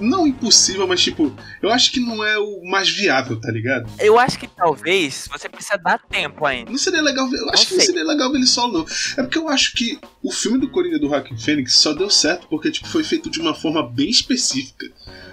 [0.00, 3.88] não impossível, mas, tipo, eu acho que não é o mais viável, tá ligado?
[4.00, 6.70] Eu acho que talvez você precisa dar tempo ainda.
[6.72, 7.86] Não seria legal ver, eu acho Não que não sei.
[7.86, 8.86] seria legal ver ele solo, não.
[9.16, 12.48] É porque eu acho que o filme do Coringa do Joaquin Phoenix só deu certo
[12.48, 14.86] porque, tipo, foi feito de uma forma bem específica.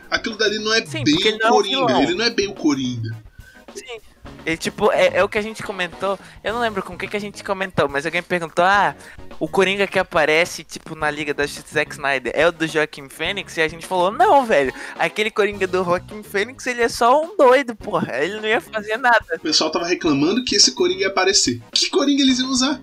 [0.10, 2.04] Aquilo dali não é Sim, bem o não é Coringa, vilão.
[2.04, 3.16] ele não é bem o Coringa.
[3.74, 4.00] Sim.
[4.46, 6.18] E, tipo, é, é o que a gente comentou.
[6.42, 8.96] Eu não lembro com o que, que a gente comentou, mas alguém perguntou: ah,
[9.40, 13.10] o Coringa que aparece, tipo, na Liga da Justiça Zack Snyder é o do Joaquim
[13.10, 13.58] Fênix?
[13.58, 14.74] E a gente falou: não, velho.
[14.98, 18.24] Aquele Coringa do Joaquim Fênix, ele é só um doido, porra.
[18.24, 19.26] Ele não ia fazer nada.
[19.36, 21.62] O pessoal tava reclamando que esse Coringa ia aparecer.
[21.72, 22.82] Que Coringa eles iam usar?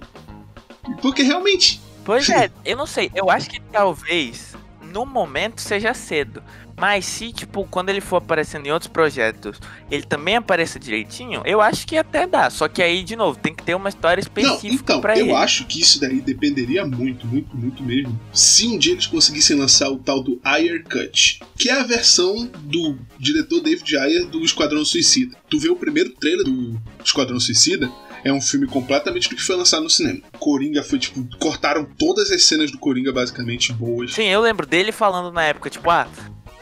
[1.00, 3.10] Porque realmente, Pois é, eu não sei.
[3.14, 6.42] Eu acho que talvez no momento seja cedo.
[6.76, 9.58] Mas se, tipo, quando ele for aparecendo em outros projetos,
[9.90, 12.50] ele também apareça direitinho, eu acho que até dá.
[12.50, 15.26] Só que aí, de novo, tem que ter uma história Não, específica então, pra eu
[15.26, 15.34] ele.
[15.34, 18.18] acho que isso daí dependeria muito, muito, muito mesmo.
[18.32, 22.50] Se um dia eles conseguissem lançar o tal do Ayer Cut, que é a versão
[22.62, 25.36] do diretor David Ayer do Esquadrão Suicida.
[25.48, 27.90] Tu vê o primeiro trailer do Esquadrão Suicida,
[28.24, 30.20] é um filme completamente do que foi lançado no cinema.
[30.38, 34.14] Coringa foi tipo, cortaram todas as cenas do Coringa basicamente boas.
[34.14, 36.08] Sim, eu lembro dele falando na época, tipo, ah,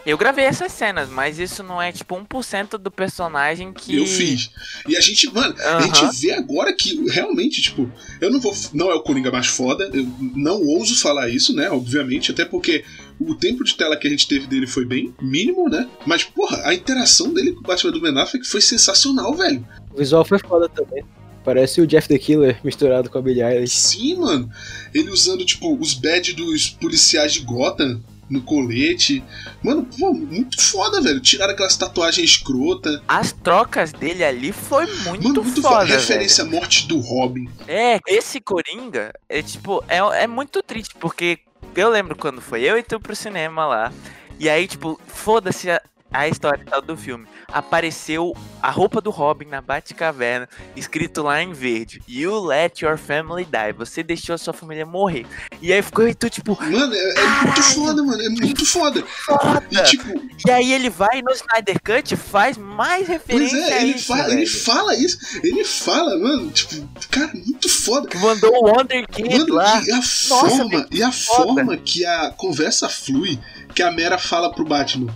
[0.05, 3.97] eu gravei essas cenas, mas isso não é, tipo, 1% do personagem que.
[3.97, 4.51] Eu fiz.
[4.88, 8.55] E a gente, mano, a gente vê agora que realmente, tipo, eu não vou.
[8.73, 11.71] Não é o Coringa mais foda, eu não ouso falar isso, né?
[11.71, 12.85] Obviamente, até porque
[13.21, 15.88] o tempo de tela que a gente teve dele foi bem mínimo, né?
[16.05, 19.67] Mas, porra, a interação dele com o Batman do Ben Affleck foi sensacional, velho.
[19.93, 21.05] O visual foi foda também.
[21.45, 23.77] Parece o Jeff the Killer misturado com a Billie Eilish.
[23.77, 24.51] Sim, mano.
[24.95, 29.23] Ele usando, tipo, os badges dos policiais de Gotham no colete.
[29.63, 31.21] Mano, pô, muito foda, velho.
[31.21, 33.03] Tiraram aquelas tatuagens escrota.
[33.07, 35.69] As trocas dele ali foi muito, Mano, muito foda.
[35.75, 35.85] foda.
[35.87, 36.01] velho.
[36.01, 37.49] Referência à morte do Robin.
[37.69, 41.39] É, esse Coringa é tipo, é, é muito triste, porque
[41.77, 43.93] eu lembro quando foi eu e tu pro cinema lá.
[44.39, 45.81] E aí, tipo, foda-se a-
[46.12, 47.27] a história tal do filme.
[47.48, 53.44] Apareceu a roupa do Robin na Batcaverna, escrito lá em verde: You let your family
[53.44, 53.72] die.
[53.77, 55.27] Você deixou a sua família morrer.
[55.61, 58.22] E aí ficou e tu, tipo, Mano, é, é muito foda, mano.
[58.22, 59.03] É muito foda.
[59.27, 59.62] foda.
[59.70, 60.09] E tipo,
[60.46, 64.07] E aí ele vai no Snyder Cut faz mais pois referência é, a ele, isso,
[64.07, 64.61] fala, ele velho.
[64.61, 65.18] fala isso.
[65.42, 68.09] Ele fala, mano, tipo, cara, muito foda.
[68.18, 69.83] Mandou o Wonder Kid Mano, lá.
[69.87, 71.55] e a forma, velho, e a foda.
[71.55, 73.38] forma que a conversa flui,
[73.75, 75.12] que a Mera fala pro Batman.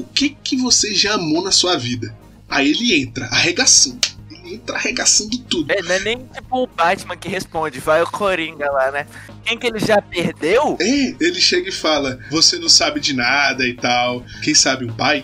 [0.00, 2.16] O que que você já amou na sua vida?
[2.48, 4.00] Aí ele entra, arregaçando.
[4.30, 5.70] Ele entra arregaçando tudo.
[5.70, 9.06] É, não é nem tipo o Batman que responde, vai o Coringa lá, né?
[9.44, 10.78] Quem que ele já perdeu?
[10.80, 14.24] É, ele chega e fala: Você não sabe de nada e tal.
[14.42, 15.22] Quem sabe um pai?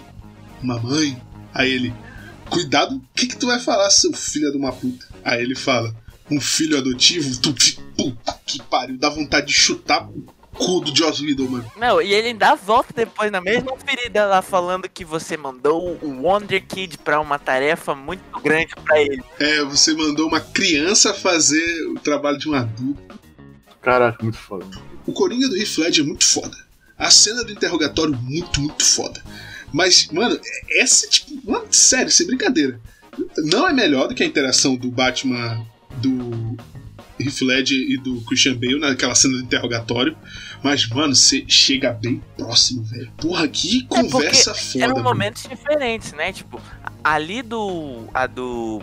[0.62, 1.21] Uma mãe?
[1.55, 1.95] Aí ele:
[2.51, 5.07] Cuidado, o que, que tu vai falar, seu filho de uma puta?
[5.25, 5.97] Aí ele fala:
[6.31, 7.35] Um filho adotivo?
[7.41, 7.55] Tu,
[7.97, 10.07] puta que pariu, dá vontade de chutar
[10.57, 11.73] cu do Joss Whedon, mano.
[11.77, 16.23] Não, e ele ainda volta depois na mesma ferida lá falando que você mandou o
[16.23, 19.23] Wonder Kid pra uma tarefa muito grande pra ele.
[19.38, 23.21] É, você mandou uma criança fazer o trabalho de um adulto.
[23.81, 24.66] Caraca, muito foda.
[25.07, 26.57] O Coringa do Heath Ledger é muito foda.
[26.99, 29.23] A cena do interrogatório, muito, muito foda.
[29.73, 30.38] Mas, mano,
[30.79, 32.81] essa, tipo, mano, sério, sem brincadeira.
[33.38, 35.64] Não é melhor do que a interação do Batman
[35.99, 36.57] do
[37.20, 40.16] Heath Ledger e do Christian Bale naquela cena do interrogatório.
[40.62, 43.11] Mas, mano, você chega bem próximo, velho.
[43.16, 45.09] Porra, que conversa foda, Eram mano.
[45.09, 46.33] momentos diferentes, né?
[46.33, 46.61] Tipo,
[47.02, 48.05] ali do.
[48.12, 48.81] A do.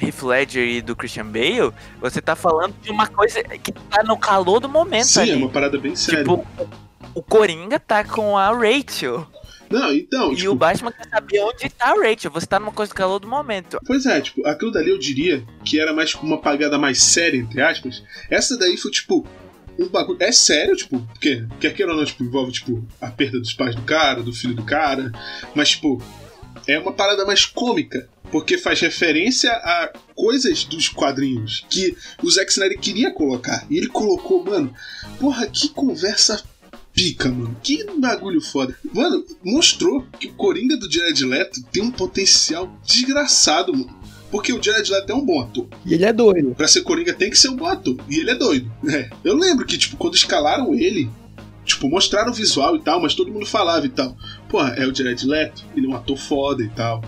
[0.00, 4.16] Heath Ledger e do Christian Bale, você tá falando de uma coisa que tá no
[4.16, 5.30] calor do momento Sim, ali.
[5.30, 6.18] é uma parada bem séria.
[6.24, 6.44] Tipo,
[7.14, 9.24] o Coringa tá com a Rachel.
[9.74, 12.30] Não, então, E tipo, o Batman quer saber onde tá a Rachel.
[12.30, 13.78] Você tá numa coisa do calor do momento.
[13.84, 17.60] Pois é, tipo, aquilo dali eu diria que era mais uma pagada mais séria, entre
[17.60, 18.02] aspas.
[18.30, 19.26] Essa daí foi, tipo,
[19.78, 20.18] um bagulho.
[20.20, 23.74] É sério, tipo, porque, quer queira ou não, tipo, envolve, tipo, a perda dos pais
[23.74, 25.10] do cara, do filho do cara.
[25.54, 26.00] Mas, tipo,
[26.66, 28.08] é uma parada mais cômica.
[28.30, 33.64] Porque faz referência a coisas dos quadrinhos que o Zack Snyder queria colocar.
[33.70, 34.74] E ele colocou, mano,
[35.20, 36.42] porra, que conversa
[36.94, 37.56] pica, mano.
[37.62, 38.74] Que bagulho foda.
[38.94, 44.04] Mano, mostrou que o Coringa do Jared Leto tem um potencial desgraçado, mano.
[44.30, 45.68] Porque o Jared Leto é um bom ator.
[45.84, 46.54] E ele é doido.
[46.54, 47.96] Pra ser Coringa tem que ser um bom ator.
[48.08, 48.70] E ele é doido.
[48.88, 49.10] É.
[49.22, 51.10] Eu lembro que, tipo, quando escalaram ele,
[51.64, 54.16] tipo, mostraram o visual e tal, mas todo mundo falava e tal.
[54.48, 57.02] Porra, é o Jared Leto, ele é um ator foda e tal.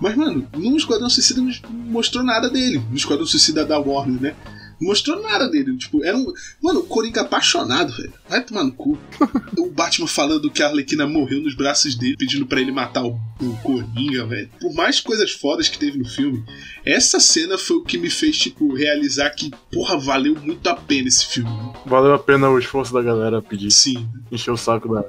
[0.00, 2.82] Mas, mano, no Esquadrão Suicida não mostrou nada dele.
[2.90, 4.34] No Esquadrão Suicida da Warner, né?
[4.82, 5.76] Mostrou nada dele.
[5.76, 6.32] Tipo, era um.
[6.60, 8.12] Mano, o Coringa apaixonado, velho.
[8.28, 8.98] Vai tomar no cu.
[9.58, 13.18] o Batman falando que a Arlequina morreu nos braços dele, pedindo pra ele matar o,
[13.40, 14.50] o Coringa, velho.
[14.60, 16.44] Por mais coisas fodas que teve no filme,
[16.84, 21.08] essa cena foi o que me fez, tipo, realizar que, porra, valeu muito a pena
[21.08, 21.50] esse filme.
[21.50, 21.72] né?
[21.86, 25.04] Valeu a pena o esforço da galera pedir, Sim, encher o saco da.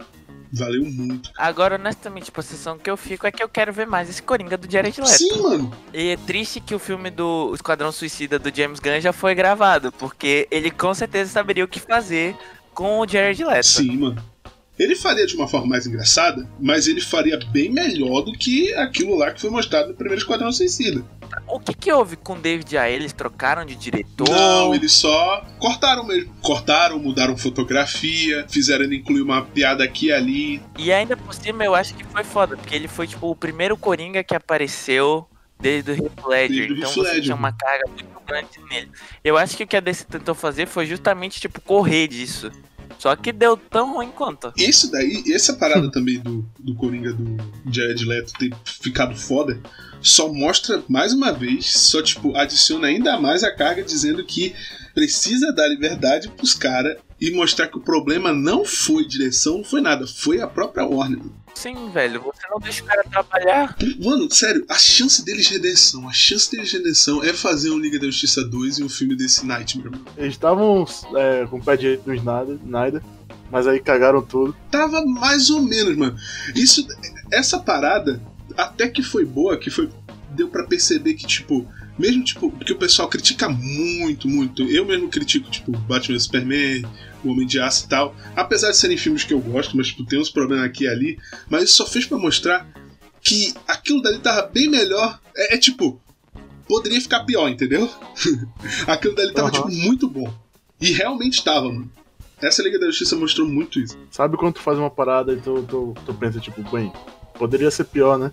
[0.53, 1.31] Valeu muito.
[1.37, 4.57] Agora, honestamente, a posição que eu fico é que eu quero ver mais esse Coringa
[4.57, 5.09] do Jared Leto.
[5.09, 5.75] Sim, mano.
[5.93, 9.91] E é triste que o filme do Esquadrão Suicida do James Gunn já foi gravado,
[9.91, 12.35] porque ele com certeza saberia o que fazer
[12.73, 13.67] com o Jared Leto.
[13.67, 14.32] Sim, mano.
[14.77, 19.15] Ele faria de uma forma mais engraçada, mas ele faria bem melhor do que aquilo
[19.15, 21.03] lá que foi mostrado no primeiro Esquadrão Suicida.
[21.47, 22.89] O que que houve com o David A?
[22.89, 24.29] Eles trocaram de diretor?
[24.29, 26.33] Não, eles só cortaram mesmo.
[26.41, 30.61] Cortaram, mudaram fotografia, fizeram ele incluir uma piada aqui e ali.
[30.77, 33.77] E ainda por cima eu acho que foi foda, porque ele foi tipo o primeiro
[33.77, 35.27] Coringa que apareceu
[35.59, 36.65] desde o Heath Ledger.
[36.71, 37.23] Então Heath você Ledger.
[37.23, 38.91] tinha uma carga muito grande nele.
[39.23, 42.51] Eu acho que o que a DC tentou fazer foi justamente tipo correr disso.
[43.03, 44.53] Só que deu tão ruim quanto.
[44.55, 47.35] Isso daí, essa parada também do, do Coringa do
[47.69, 49.59] Jared Leto ter ficado foda,
[50.01, 54.55] só mostra mais uma vez, só tipo, adiciona ainda mais a carga dizendo que
[54.93, 59.79] precisa dar liberdade pros caras e mostrar que o problema não foi direção, não foi
[59.79, 61.21] nada, foi a própria Warner.
[61.55, 63.77] Sim, velho, você não deixa o cara trabalhar.
[64.03, 67.79] Mano, sério, a chance deles de redenção, a chance deles de redenção é fazer um
[67.79, 69.91] Liga da Justiça 2 e um filme desse Nightmare.
[69.91, 70.05] mano.
[70.17, 73.01] Eles estavam é, com o pé direito no Snyder, Snyder,
[73.49, 74.53] mas aí cagaram tudo.
[74.69, 76.17] Tava mais ou menos, mano.
[76.53, 76.85] Isso,
[77.31, 78.21] essa parada
[78.57, 79.89] até que foi boa, que foi
[80.31, 81.65] deu pra perceber que tipo,
[81.97, 84.63] mesmo tipo, porque o pessoal critica muito, muito.
[84.63, 86.83] Eu mesmo critico tipo Batman e Superman,
[87.29, 88.15] Homem de Aço e tal.
[88.35, 91.19] Apesar de serem filmes que eu gosto, mas tipo, tem uns problemas aqui e ali,
[91.49, 92.67] mas isso só fez pra mostrar
[93.21, 95.19] que aquilo dali tava bem melhor.
[95.35, 95.99] É, é tipo,
[96.67, 97.89] poderia ficar pior, entendeu?
[98.87, 99.69] aquilo dali tava Aham.
[99.69, 100.31] tipo muito bom.
[100.79, 101.89] E realmente tava, mano.
[102.41, 103.97] Essa Liga da Justiça mostrou muito isso.
[104.11, 106.91] Sabe quando tu faz uma parada e tu, tu, tu pensa, tipo, bem,
[107.35, 108.31] poderia ser pior, né?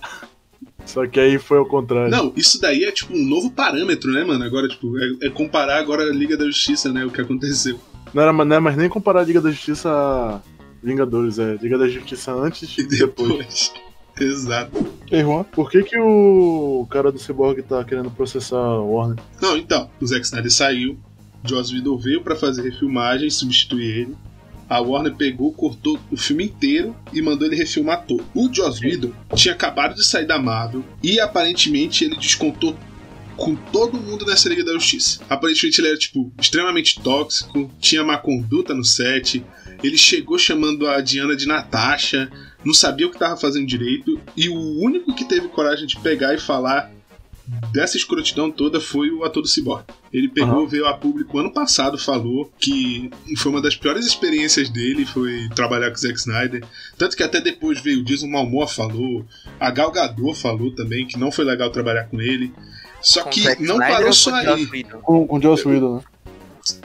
[0.86, 2.10] Só que aí foi ao contrário.
[2.10, 4.44] Não, isso daí é tipo um novo parâmetro, né, mano?
[4.44, 7.04] Agora, tipo, é, é comparar agora a Liga da Justiça, né?
[7.04, 7.80] O que aconteceu.
[8.12, 10.40] Não era não é mais nem comparar a Liga da Justiça a
[10.82, 13.72] Vingadores, é Liga da Justiça antes E depois.
[14.18, 14.86] Exato.
[15.10, 19.18] Ei, Juan, por que que o cara do Cyborg tá querendo processar a Warner?
[19.40, 20.98] Não, então, o Zack Snyder saiu,
[21.44, 24.16] Joss Whedon veio pra fazer refilmagem, substituir ele.
[24.68, 28.24] A Warner pegou, cortou o filme inteiro e mandou ele refilmar todo.
[28.34, 32.76] O Joss Whedon tinha acabado de sair da Marvel e aparentemente ele descontou
[33.40, 35.20] com todo mundo nessa Liga da Justiça.
[35.28, 39.42] Aparentemente ele era, tipo, extremamente tóxico, tinha má conduta no set,
[39.82, 42.30] ele chegou chamando a Diana de Natasha,
[42.62, 46.34] não sabia o que estava fazendo direito, e o único que teve coragem de pegar
[46.34, 46.92] e falar
[47.72, 49.84] dessa escrotidão toda foi o ator do Cyborg.
[50.12, 50.68] Ele pegou, Aham.
[50.68, 55.88] veio a público ano passado, falou que foi uma das piores experiências dele, foi trabalhar
[55.90, 56.62] com o Zack Snyder.
[56.98, 59.24] Tanto que até depois veio o Jason Momoa falou,
[59.58, 62.52] a Gal Gadot falou também que não foi legal trabalhar com ele.
[63.00, 64.84] Só Com que Zack não Snyder parou ou só aí.
[65.02, 66.02] Com, com o Joss Whedon, né?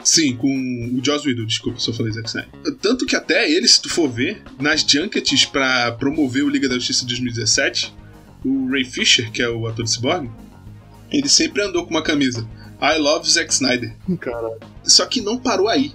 [0.02, 2.50] Sim, com o Joss Whedon, desculpa se eu falei Zack Snyder.
[2.80, 6.74] Tanto que até ele, se tu for ver, nas junkets pra promover o Liga da
[6.76, 7.94] Justiça de 2017,
[8.44, 10.30] o Ray Fisher, que é o ator de Cyborg,
[11.10, 12.46] ele sempre andou com uma camisa
[12.80, 13.94] I love Zack Snyder.
[14.20, 14.58] Caralho.
[14.84, 15.92] Só que não parou aí.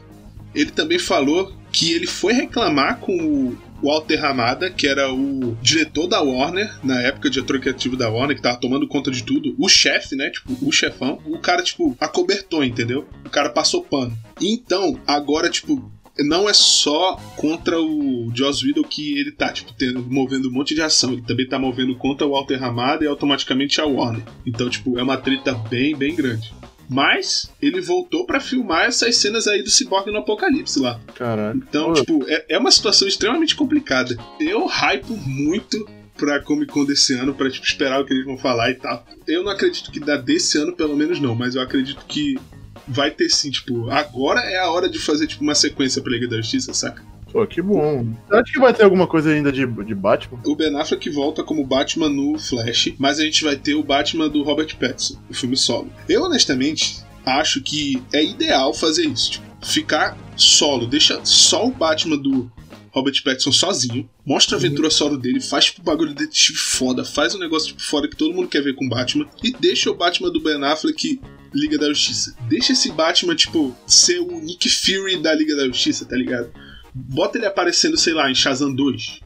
[0.53, 6.07] Ele também falou que ele foi reclamar com o Walter Hamada, que era o diretor
[6.07, 9.55] da Warner, na época, diretor criativo da Warner, que tava tomando conta de tudo.
[9.57, 10.29] O chefe, né?
[10.29, 11.19] Tipo, o chefão.
[11.25, 13.07] O cara, tipo, acobertou, entendeu?
[13.25, 14.17] O cara passou pano.
[14.39, 20.01] Então, agora, tipo, não é só contra o Joss Whedon que ele tá, tipo, tendo,
[20.01, 21.13] movendo um monte de ação.
[21.13, 24.23] Ele também tá movendo contra o Walter Hamada e automaticamente a Warner.
[24.45, 26.53] Então, tipo, é uma treta bem, bem grande.
[26.91, 30.99] Mas ele voltou pra filmar essas cenas aí do Cyborg no Apocalipse lá.
[31.15, 31.57] Caralho.
[31.57, 34.17] Então, Pô, tipo, é, é uma situação extremamente complicada.
[34.37, 38.37] Eu hypo muito pra Comic Con desse ano, pra tipo, esperar o que eles vão
[38.37, 39.05] falar e tal.
[39.25, 42.37] Eu não acredito que dá desse ano, pelo menos não, mas eu acredito que
[42.85, 46.27] vai ter sim, tipo, agora é a hora de fazer tipo uma sequência pra Liga
[46.27, 47.01] da Justiça, saca?
[47.31, 48.07] Pô, que bom.
[48.29, 50.39] Acho que vai ter alguma coisa ainda de, de Batman.
[50.45, 54.29] O Ben Affleck volta como Batman no Flash, mas a gente vai ter o Batman
[54.29, 55.89] do Robert Pattinson, o filme solo.
[56.09, 59.31] Eu, honestamente, acho que é ideal fazer isso.
[59.31, 62.51] Tipo, ficar solo, deixa só o Batman do
[62.91, 67.33] Robert Pattinson sozinho, mostra a aventura solo dele, faz tipo bagulho de detetive foda, faz
[67.33, 69.95] um negócio tipo foda que todo mundo quer ver com o Batman, e deixa o
[69.95, 71.21] Batman do Ben Affleck
[71.53, 72.35] Liga da Justiça.
[72.47, 76.51] Deixa esse Batman, tipo, ser o Nick Fury da Liga da Justiça, tá ligado?
[76.93, 79.21] Bota ele aparecendo, sei lá, em Shazam 2.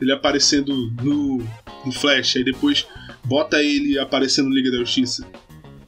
[0.00, 1.38] Ele aparecendo no,
[1.84, 2.86] no Flash, aí depois
[3.24, 5.26] bota ele aparecendo no Liga da Justiça.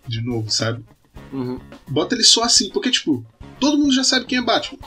[0.06, 0.84] De novo, sabe?
[1.32, 1.60] Uhum.
[1.88, 3.24] Bota ele só assim, porque, tipo,
[3.60, 4.78] todo mundo já sabe quem é Batman.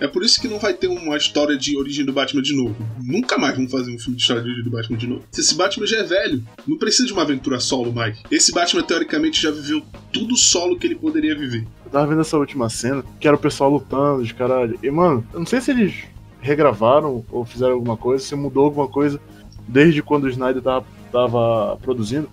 [0.00, 2.74] É por isso que não vai ter uma história de origem do Batman de novo.
[2.98, 5.24] Nunca mais vão fazer um filme de história de origem do Batman de novo.
[5.36, 8.18] Esse Batman já é velho, não precisa de uma aventura solo mais.
[8.30, 11.66] Esse Batman, teoricamente, já viveu tudo solo que ele poderia viver.
[11.90, 14.78] Eu tava vendo essa última cena, que era o pessoal lutando, de caralho.
[14.80, 16.04] E, mano, eu não sei se eles
[16.40, 19.20] regravaram ou fizeram alguma coisa, se mudou alguma coisa
[19.66, 22.30] desde quando o Snyder tava, tava produzindo.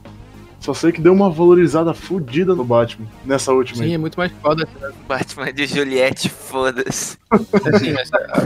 [0.59, 3.93] Só sei que deu uma valorizada fodida no Batman nessa última Sim, aí.
[3.93, 4.67] é muito mais foda.
[5.07, 7.17] Batman de Juliette, foda-se.
[7.31, 7.93] Assim,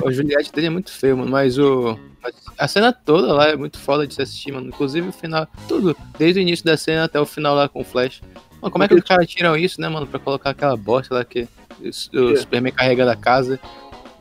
[0.04, 1.32] o Juliette dele é muito feio, mano.
[1.32, 1.98] Mas o.
[2.22, 4.68] mas A cena toda lá é muito foda de se assistir, mano.
[4.68, 5.48] Inclusive o final.
[5.68, 5.96] Tudo.
[6.18, 8.22] Desde o início da cena até o final lá com o Flash.
[8.62, 10.06] Mano, como é que os caras tiram isso, né, mano?
[10.08, 11.48] Pra colocar aquela bosta lá que.
[11.80, 12.36] O, o É.
[12.38, 13.60] Superman carregando a casa.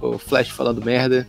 [0.00, 1.28] O Flash falando merda.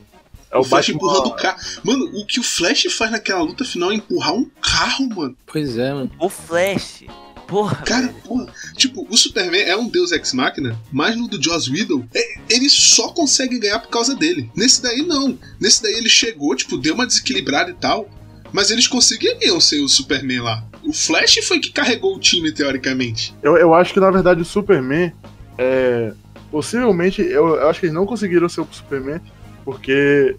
[0.50, 0.96] É o o Flash Batman.
[0.96, 1.60] empurrando o carro.
[1.84, 5.36] Mano, o que o Flash faz naquela luta final é empurrar um carro, mano.
[5.46, 6.12] Pois é, mano.
[6.20, 7.04] O Flash.
[7.48, 7.76] Porra.
[7.84, 8.48] Cara, porra.
[8.78, 13.10] Tipo, o Superman é um deus ex-máquina, mas no do Joss Whedon, é- ele só
[13.10, 14.50] consegue ganhar por causa dele.
[14.56, 15.38] Nesse daí, não.
[15.60, 18.10] Nesse daí ele chegou, tipo, deu uma desequilibrada e tal.
[18.52, 20.64] Mas eles conseguiriam ser o Superman lá.
[20.84, 23.34] O Flash foi que carregou o time, teoricamente.
[23.42, 25.14] Eu, eu acho que na verdade o Superman
[25.58, 26.14] é.
[26.50, 29.22] Possivelmente, eu, eu acho que eles não conseguiram ser o Superman
[29.64, 30.36] porque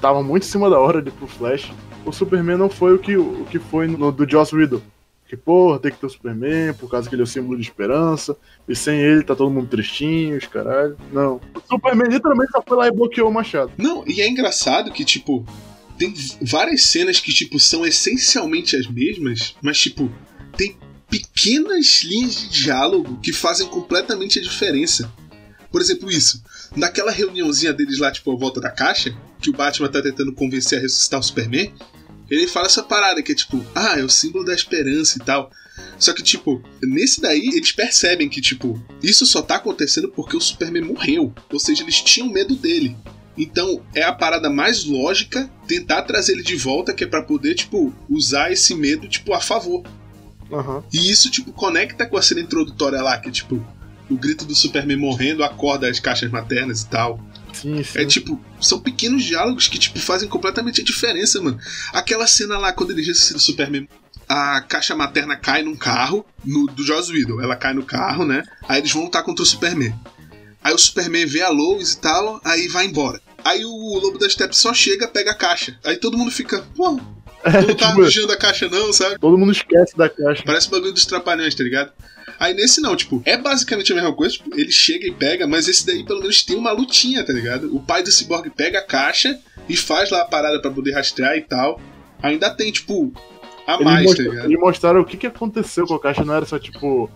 [0.00, 1.70] tava muito em cima da hora de ir pro Flash.
[2.04, 4.80] O Superman não foi o que, o que foi no do Joss Whedon.
[5.28, 7.62] Que, porra, tem que ter o Superman, por causa que ele é o símbolo de
[7.62, 8.36] esperança,
[8.68, 10.96] e sem ele tá todo mundo tristinho, os caralho.
[11.10, 11.40] Não.
[11.54, 13.72] O Superman literalmente só foi lá e bloqueou o Machado.
[13.78, 15.46] Não, e é engraçado que, tipo,
[16.02, 20.12] tem várias cenas que, tipo, são essencialmente as mesmas, mas, tipo,
[20.56, 20.76] tem
[21.08, 25.12] pequenas linhas de diálogo que fazem completamente a diferença.
[25.70, 26.42] Por exemplo, isso.
[26.74, 30.78] Naquela reuniãozinha deles lá, tipo, à volta da caixa, que o Batman tá tentando convencer
[30.78, 31.72] a ressuscitar o Superman,
[32.28, 35.52] ele fala essa parada que é tipo, ah, é o símbolo da esperança e tal.
[35.98, 40.40] Só que, tipo, nesse daí, eles percebem que, tipo, isso só tá acontecendo porque o
[40.40, 41.32] Superman morreu.
[41.52, 42.96] Ou seja, eles tinham medo dele.
[43.36, 47.54] Então, é a parada mais lógica tentar trazer ele de volta, que é pra poder,
[47.54, 49.82] tipo, usar esse medo, tipo, a favor.
[50.52, 50.84] Aham.
[50.92, 53.64] E isso, tipo, conecta com a cena introdutória lá, que é, tipo,
[54.10, 57.20] o grito do Superman morrendo acorda as caixas maternas e tal.
[57.52, 57.98] Sim, sim.
[57.98, 61.58] É tipo, são pequenos diálogos que, tipo, fazem completamente a diferença, mano.
[61.92, 63.88] Aquela cena lá, quando ele ressuscita o Superman,
[64.28, 67.40] a caixa materna cai num carro, no, do Joss Whedon.
[67.40, 68.42] Ela cai no carro, né?
[68.68, 69.94] Aí eles vão lutar contra o Superman.
[70.62, 73.20] Aí o Superman vê a Lois e tal, aí vai embora.
[73.44, 75.76] Aí o Lobo da Steppe só chega, pega a caixa.
[75.84, 77.02] Aí todo mundo fica, pô, tu
[77.66, 79.18] não tá tipo, vigiando a caixa não, sabe?
[79.18, 80.42] todo mundo esquece da caixa.
[80.46, 81.92] Parece o bagulho dos trapalhões, tá ligado?
[82.38, 85.68] Aí nesse não, tipo, é basicamente a mesma coisa, tipo, ele chega e pega, mas
[85.68, 87.74] esse daí pelo menos tem uma lutinha, tá ligado?
[87.74, 91.36] O pai do Cyborg pega a caixa e faz lá a parada pra poder rastrear
[91.36, 91.80] e tal.
[92.22, 93.12] Ainda tem, tipo,
[93.66, 94.44] a mais, tá ligado?
[94.46, 97.10] eles mostraram o que, que aconteceu com a caixa, não era só tipo.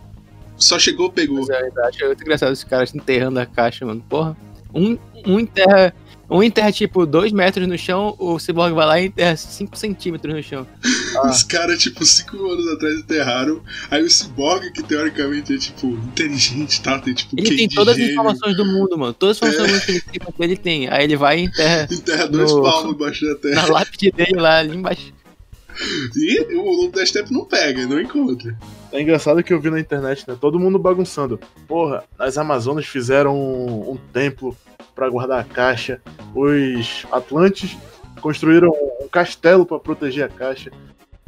[0.56, 1.38] Só chegou, pegou.
[1.40, 4.02] Mas é verdade, é muito engraçado os caras enterrando a caixa, mano.
[4.08, 4.36] Porra.
[4.74, 5.94] Um, um enterra.
[6.28, 10.34] Um enterra tipo 2 metros no chão, o Cyborg vai lá e enterra 5 centímetros
[10.34, 10.66] no chão.
[11.30, 13.62] Os caras, tipo, cinco anos atrás enterraram.
[13.88, 17.98] Aí o Cyborg, que teoricamente é, tipo, inteligente tal, tem, tipo, Ele tem todas as
[18.00, 19.14] gênio, informações do mundo, mano.
[19.14, 19.92] Todas as informações do
[20.24, 20.88] mundo que ele tem.
[20.88, 23.62] Aí ele vai e enterra Enterra dois No- palmos embaixo da terra.
[23.62, 25.12] na lápide dele lá, ali embaixo.
[26.16, 28.56] E o Lobo da Steppe não pega, não encontra.
[28.96, 30.38] É engraçado que eu vi na internet, né?
[30.40, 31.38] Todo mundo bagunçando.
[31.68, 34.56] Porra, as Amazonas fizeram um, um templo
[34.94, 36.00] pra guardar a caixa.
[36.35, 37.76] Os Atlantes
[38.22, 40.70] construíram um castelo pra proteger a caixa.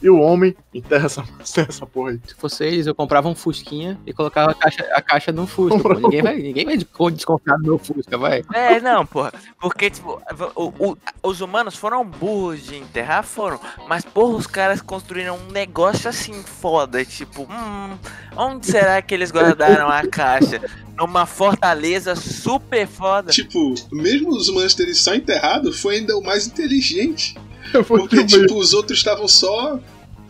[0.00, 2.20] E o homem enterra essa, enterra essa porra aí.
[2.26, 5.76] Se fosse eles, eu comprava um Fusquinha e colocava a caixa, a caixa no Fusca.
[5.80, 5.94] pô.
[5.94, 6.76] Ninguém vai, ninguém vai
[7.10, 8.42] desconfiar do meu Fusca, vai.
[8.54, 9.32] É, não, porra.
[9.60, 10.22] Porque, tipo,
[10.54, 13.58] o- o- os humanos foram burros de enterrar, foram.
[13.88, 17.04] Mas, porra, os caras construíram um negócio assim foda.
[17.04, 17.98] Tipo, hum,
[18.36, 20.60] onde será que eles guardaram a caixa?
[20.96, 23.32] Numa fortaleza super foda.
[23.32, 27.34] Tipo, mesmo os humanos terem só enterrado, foi ainda o mais inteligente.
[27.86, 29.80] Porque, tipo, os outros estavam só.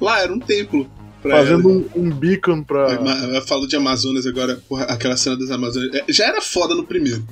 [0.00, 0.88] Lá, era um templo.
[1.22, 1.78] Fazendo ela.
[1.78, 2.92] um, um beacon pra.
[3.34, 5.92] Eu falo de Amazonas agora, porra, aquela cena das Amazonas.
[5.94, 7.26] é, Já era foda no primeiro.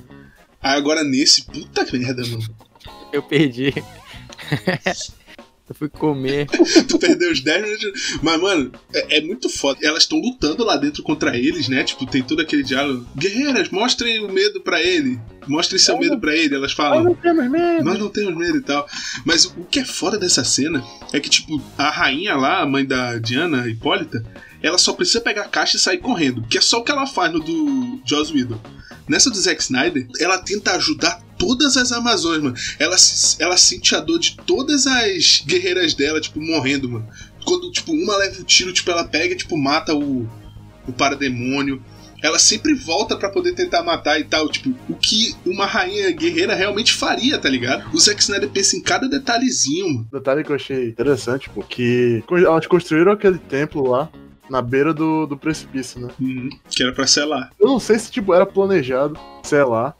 [0.60, 2.42] Aí agora nesse, puta merda, mano.
[3.12, 3.72] Eu perdi.
[5.68, 6.46] eu fui comer.
[6.88, 8.18] tu perdeu os 10 minutos.
[8.22, 9.80] Mas, mano, é, é muito foda.
[9.82, 11.82] Elas estão lutando lá dentro contra eles, né?
[11.82, 13.04] Tipo, tem todo aquele diálogo.
[13.16, 15.18] Guerreiras, mostrem o medo pra ele.
[15.46, 16.54] Mostrem seu medo pra ele.
[16.54, 17.02] Elas falam.
[17.02, 17.84] não temos medo.
[17.84, 18.86] Nós não temos medo e tal.
[19.24, 22.84] Mas o que é foda dessa cena é que, tipo, a rainha lá, a mãe
[22.84, 24.24] da Diana, a Hipólita,
[24.62, 26.42] ela só precisa pegar a caixa e sair correndo.
[26.42, 28.60] Que é só o que ela faz no do Joss Whedon.
[29.08, 32.56] Nessa do Zack Snyder, ela tenta ajudar todas as Amazonas, mano.
[32.78, 32.96] Ela,
[33.38, 37.08] ela sente a dor de todas as guerreiras dela, tipo, morrendo, mano.
[37.44, 40.28] Quando, tipo, uma leva o tiro, tipo, ela pega e, tipo, mata o,
[40.86, 41.82] o parademônio.
[42.22, 44.48] Ela sempre volta pra poder tentar matar e tal.
[44.48, 47.88] Tipo, o que uma rainha guerreira realmente faria, tá ligado?
[47.94, 50.08] O Zack Snyder pensa em cada detalhezinho, mano.
[50.10, 54.10] Detalhe que eu achei interessante, porque elas construíram aquele templo lá
[54.50, 56.08] na beira do, do precipício, né?
[56.20, 57.50] Uhum, que era pra selar.
[57.58, 59.94] Eu não sei se tipo era planejado, sei lá,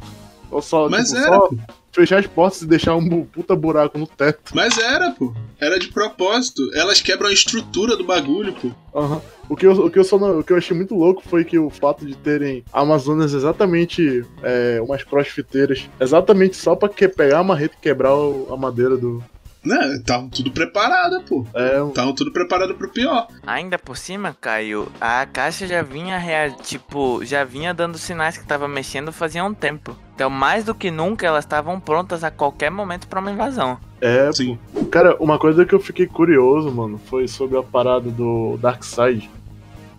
[0.50, 1.50] ou só, Mas tipo, era, só
[1.92, 4.52] fechar as portas e deixar um puta buraco no teto.
[4.54, 5.32] Mas era, pô.
[5.58, 6.62] Era de propósito.
[6.74, 8.70] Elas quebram a estrutura do bagulho, pô.
[8.94, 9.20] Aham.
[9.48, 11.44] O que, eu, o, que eu só não- o que eu achei muito louco foi
[11.44, 17.38] que o fato de terem Amazonas exatamente é, umas crossfiteiras, exatamente só pra que, pegar
[17.38, 19.22] a marreta e quebrar o- a madeira do.
[19.66, 19.94] Né?
[19.96, 21.44] Estavam tudo preparado, pô.
[21.54, 23.26] É, Estavam tudo preparado pro pior.
[23.46, 28.46] Ainda por cima, Caio, a caixa já vinha, rea- tipo, já vinha dando sinais que
[28.46, 29.96] tava mexendo fazia um tempo.
[30.14, 33.76] Então, mais do que nunca, elas estavam prontas a qualquer momento pra uma invasão.
[34.00, 34.58] é, Sim.
[34.90, 39.28] Cara, uma coisa que eu fiquei curioso, mano, foi sobre a parada do Darkseid.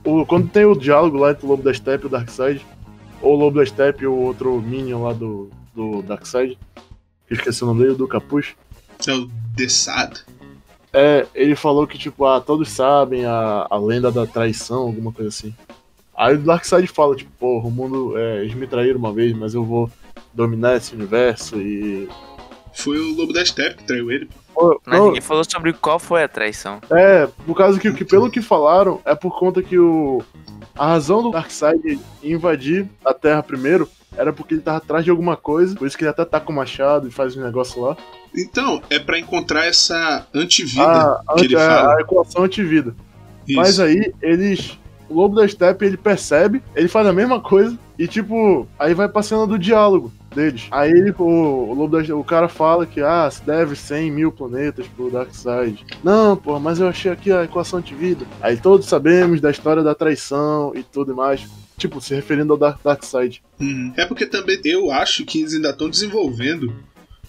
[0.04, 2.66] O, quando tem o diálogo lá entre o Lobo da Steppe e o Darkseid,
[3.22, 6.58] ou o Lobo da Steppe e o outro Minion lá do, do Darkseid,
[7.28, 8.56] que esqueci o nome dele, do Capuz.
[9.08, 10.20] É o Dessado.
[10.94, 15.30] É, ele falou que, tipo, ah, todos sabem a, a lenda da traição, alguma coisa
[15.30, 15.54] assim.
[16.16, 19.54] Aí o Darkseid fala, tipo, porra, o mundo, é, eles me traíram uma vez, mas
[19.54, 19.92] eu vou
[20.34, 22.08] dominar esse universo e...
[22.74, 24.30] Foi o Lobo da Steppe que traiu ele.
[24.54, 24.80] pô.
[24.86, 26.80] Mas ninguém falou sobre qual foi a traição.
[26.92, 30.24] É, por causa que, que pelo que falaram, é por conta que o
[30.78, 35.36] a razão do Darkseid invadir a Terra primeiro era porque ele tava atrás de alguma
[35.36, 37.98] coisa, por isso que ele até tá com o machado e faz um negócio lá.
[38.36, 41.98] Então, é pra encontrar essa antivida Ah, que ele a, fala.
[41.98, 42.96] a equação antivida.
[43.48, 43.58] Isso.
[43.58, 44.78] Mas aí eles.
[45.10, 49.08] O Lobo da Steppe ele percebe, ele faz a mesma coisa e tipo, aí vai
[49.08, 50.68] pra cena do diálogo deles.
[50.70, 54.34] Aí ele, o, o Lobo da, o cara fala que ah, se deve 100 mil
[54.34, 55.86] planetas pro Darkseid.
[56.04, 58.26] Não, pô, mas eu achei aqui a equação de vida.
[58.42, 61.48] Aí todos sabemos da história da traição e tudo mais.
[61.78, 63.42] Tipo, se referindo ao Dark, Darkseid.
[63.60, 63.94] Uhum.
[63.96, 66.74] É porque também eu acho que eles ainda estão desenvolvendo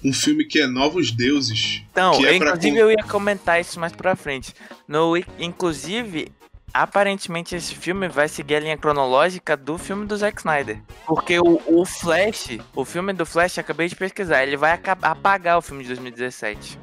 [0.03, 1.83] um filme que é Novos Deuses.
[1.91, 4.55] Então, Que é pra inclusive con- eu ia comentar isso mais pra frente.
[4.87, 6.29] No, inclusive,
[6.73, 10.81] aparentemente esse filme vai seguir a linha cronológica do filme do Zack Snyder.
[11.07, 15.63] Porque o, o Flash, o filme do Flash, acabei de pesquisar, ele vai apagar o
[15.63, 16.79] filme de 2017.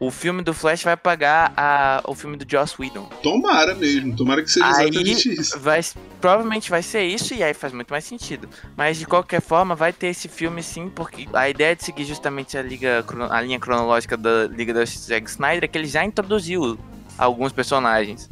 [0.00, 3.04] O filme do Flash vai apagar a, o filme do Joss Whedon.
[3.22, 5.60] Tomara mesmo, tomara que seja Aí exatamente isso.
[5.60, 5.80] vai,
[6.18, 8.48] provavelmente vai ser isso e aí faz muito mais sentido.
[8.74, 12.56] Mas de qualquer forma vai ter esse filme sim, porque a ideia de seguir justamente
[12.56, 16.78] a, liga, a linha cronológica da Liga da Zack Snyder é que ele já introduziu
[17.18, 18.28] alguns personagens.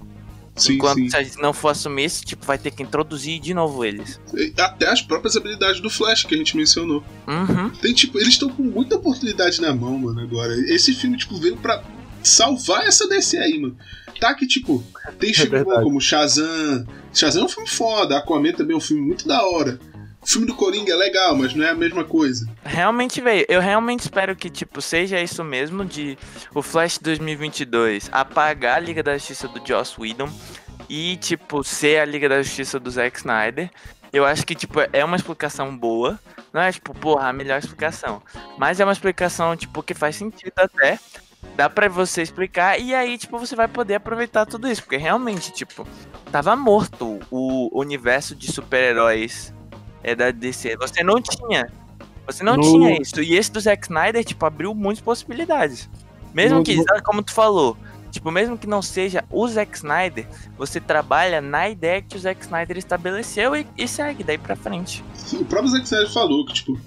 [0.58, 1.08] Sim, Enquanto sim.
[1.08, 4.20] se a gente não for assumir isso, tipo, vai ter que introduzir de novo eles.
[4.58, 7.02] Até as próprias habilidades do Flash que a gente mencionou.
[7.26, 7.70] Uhum.
[7.70, 10.54] Tem, tipo, eles estão com muita oportunidade na mão, mano, agora.
[10.72, 11.82] Esse filme, tipo, veio pra
[12.22, 13.76] salvar essa DC aí, mano.
[14.20, 14.82] Tá que, tipo,
[15.18, 15.82] tem verdade.
[15.82, 16.86] como Shazam.
[17.14, 19.78] Shazam é um filme foda, Aquaman também é um filme muito da hora.
[20.28, 22.46] O filme do Coringa é legal, mas não é a mesma coisa.
[22.62, 23.46] Realmente veio.
[23.48, 26.18] Eu realmente espero que, tipo, seja isso mesmo de
[26.54, 30.28] o Flash 2022 apagar a Liga da Justiça do Joss Whedon
[30.86, 33.70] e, tipo, ser a Liga da Justiça do Zack Snyder.
[34.12, 36.20] Eu acho que, tipo, é uma explicação boa.
[36.52, 38.22] Não é, tipo, porra, a melhor explicação.
[38.58, 40.98] Mas é uma explicação, tipo, que faz sentido até.
[41.56, 44.82] Dá pra você explicar e aí, tipo, você vai poder aproveitar tudo isso.
[44.82, 45.88] Porque realmente, tipo,
[46.30, 49.56] tava morto o universo de super-heróis
[50.02, 50.76] é da DC.
[50.76, 51.70] Você não tinha.
[52.26, 53.20] Você não No- tinha isso.
[53.22, 55.88] E esse do Zack Snyder, tipo, abriu muitas possibilidades.
[56.34, 57.76] Mesmo No- que, como tu falou,
[58.10, 60.26] tipo, mesmo que não seja o Zack Snyder,
[60.58, 65.02] você trabalha na ideia que o Zack Snyder estabeleceu e, e segue daí pra frente.
[65.32, 66.78] O próprio Zack Snyder falou que, tipo,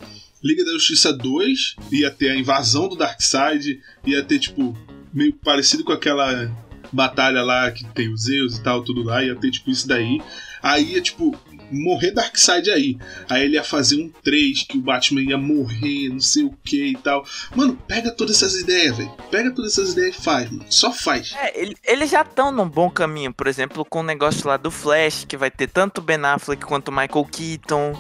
[0.44, 4.76] Liga da Justiça 2 ia ter a invasão do Darkseid, ia ter, tipo,
[5.14, 6.52] meio parecido com aquela
[6.92, 10.22] batalha lá que tem os Zeus e tal, tudo lá, ia ter, tipo, isso daí.
[10.62, 11.36] Aí ia, tipo,
[11.72, 12.98] morrer Darkseid aí.
[13.30, 16.92] Aí ele ia fazer um 3 que o Batman ia morrer, não sei o que
[16.92, 17.26] e tal.
[17.56, 19.12] Mano, pega todas essas ideias, velho.
[19.30, 20.66] Pega todas essas ideias e faz, mano.
[20.70, 21.34] Só faz.
[21.38, 24.70] É, ele- eles já estão num bom caminho, por exemplo, com o negócio lá do
[24.72, 27.94] Flash, que vai ter tanto Ben Affleck quanto Michael Keaton.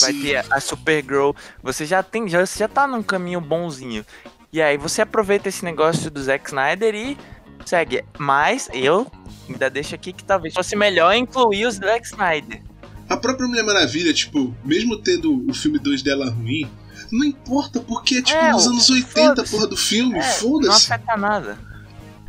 [0.00, 0.22] vai Sim.
[0.22, 1.32] ter a, a Supergirl.
[1.62, 4.04] Você já tem, já, você já tá num caminho bonzinho.
[4.52, 7.16] E aí você aproveita esse negócio do Zack Snyder e
[7.64, 8.04] segue.
[8.18, 9.10] Mas eu
[9.48, 12.62] ainda deixo aqui que talvez fosse melhor incluir o Zack Snyder.
[13.10, 16.70] A própria Mulher Maravilha, tipo, mesmo tendo o filme 2 dela ruim,
[17.10, 19.50] não importa, porque é tipo É, nos o- anos 80, foda-se.
[19.52, 20.92] porra do filme, É, não foda-se.
[20.92, 21.58] afeta nada.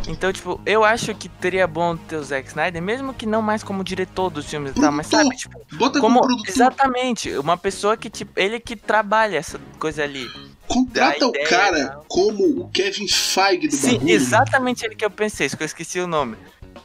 [0.07, 3.61] Então, tipo, eu acho que teria bom ter o Zack Snyder, mesmo que não mais
[3.61, 5.23] como diretor dos filmes e tal, mas Produtor.
[5.29, 6.25] sabe, tipo, Bota como, como.
[6.27, 10.27] produtor, Exatamente, uma pessoa que, tipo, ele que trabalha essa coisa ali.
[10.67, 12.05] contrata o cara tal.
[12.07, 14.09] como o Kevin Feige do Sim, bagulho.
[14.09, 16.35] exatamente ele que eu pensei, isso que eu esqueci o nome.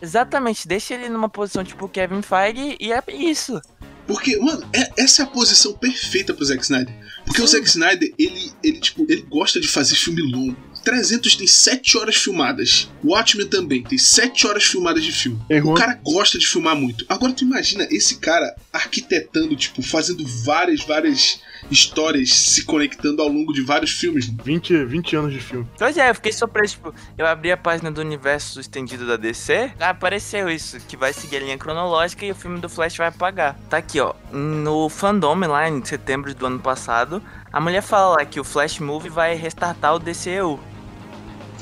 [0.03, 3.63] Exatamente, deixa ele numa posição tipo Kevin Feige e é isso.
[4.07, 6.95] Porque, mano, é- essa é a posição perfeita pro Zack Snyder.
[7.25, 7.57] Porque o Sim.
[7.57, 10.57] Zack Snyder, ele, ele, tipo, ele gosta de fazer filme longo.
[10.87, 12.89] 300 tem 7 horas filmadas.
[13.05, 15.37] Watchmen também tem 7 horas filmadas de filme.
[15.51, 15.73] Errou.
[15.73, 17.05] O cara gosta de filmar muito.
[17.09, 23.53] Agora tu imagina esse cara arquitetando, tipo, fazendo várias, várias histórias se conectando ao longo
[23.53, 24.27] de vários filmes.
[24.45, 25.67] 20, 20 anos de filme.
[25.77, 29.73] Pois é, eu fiquei surpreso, tipo, eu abri a página do universo estendido da DC,
[29.81, 33.59] apareceu isso, que vai seguir a linha cronológica e o filme do Flash vai apagar.
[33.69, 37.21] Tá aqui, ó, no fandom lá em setembro do ano passado,
[37.53, 40.61] a mulher fala lá que o Flash Movie vai restartar o DCU.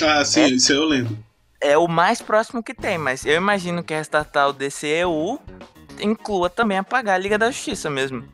[0.03, 0.49] Ah, sim, É.
[0.49, 1.17] isso eu lembro.
[1.61, 5.41] É o mais próximo que tem, mas eu imagino que restartar o DCU
[6.01, 8.25] inclua também apagar a Liga da Justiça mesmo.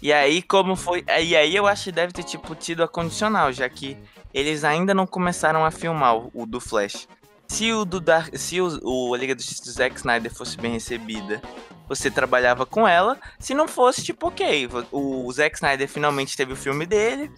[0.00, 1.04] E aí, como foi.
[1.20, 3.96] E aí eu acho que deve ter, tipo, tido a condicional, já que
[4.32, 7.08] eles ainda não começaram a filmar o, o do Flash.
[7.48, 8.34] Se o do Dark.
[8.36, 11.42] Se o, o a Liga da Justiça do Zack Snyder fosse bem recebida,
[11.88, 13.18] você trabalhava com ela.
[13.38, 14.68] Se não fosse, tipo, ok.
[14.92, 17.30] O, Zack Snyder finalmente teve o filme dele.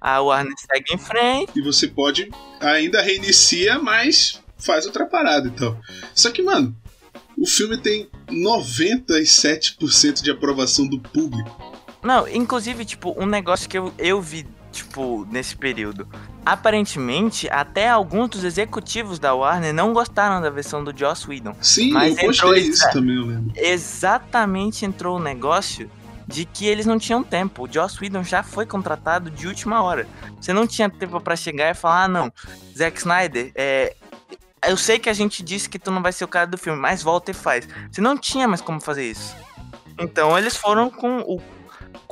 [0.00, 1.52] A Warner segue em frente.
[1.54, 2.30] E você pode
[2.60, 5.78] ainda reinicia, mas faz outra parada então.
[6.14, 6.76] Só que, mano,
[7.38, 11.72] o filme tem 97% de aprovação do público.
[12.02, 16.08] Não, inclusive, tipo, um negócio que eu, eu vi, tipo, nesse período.
[16.44, 21.54] Aparentemente, até alguns dos executivos da Warner não gostaram da versão do Joss Whedon.
[21.60, 23.52] Sim, Mas eu entrou isso, também, eu lembro.
[23.54, 25.88] Exatamente entrou o negócio
[26.26, 27.64] de que eles não tinham tempo.
[27.64, 30.08] O Joss Whedon já foi contratado de última hora.
[30.40, 32.32] Você não tinha tempo pra chegar e falar, ah, não,
[32.76, 33.94] Zack Snyder, é...
[34.66, 36.78] Eu sei que a gente disse que tu não vai ser o cara do filme,
[36.78, 37.68] mas volta e faz.
[37.90, 39.34] Você não tinha mais como fazer isso.
[39.98, 41.40] Então eles foram com o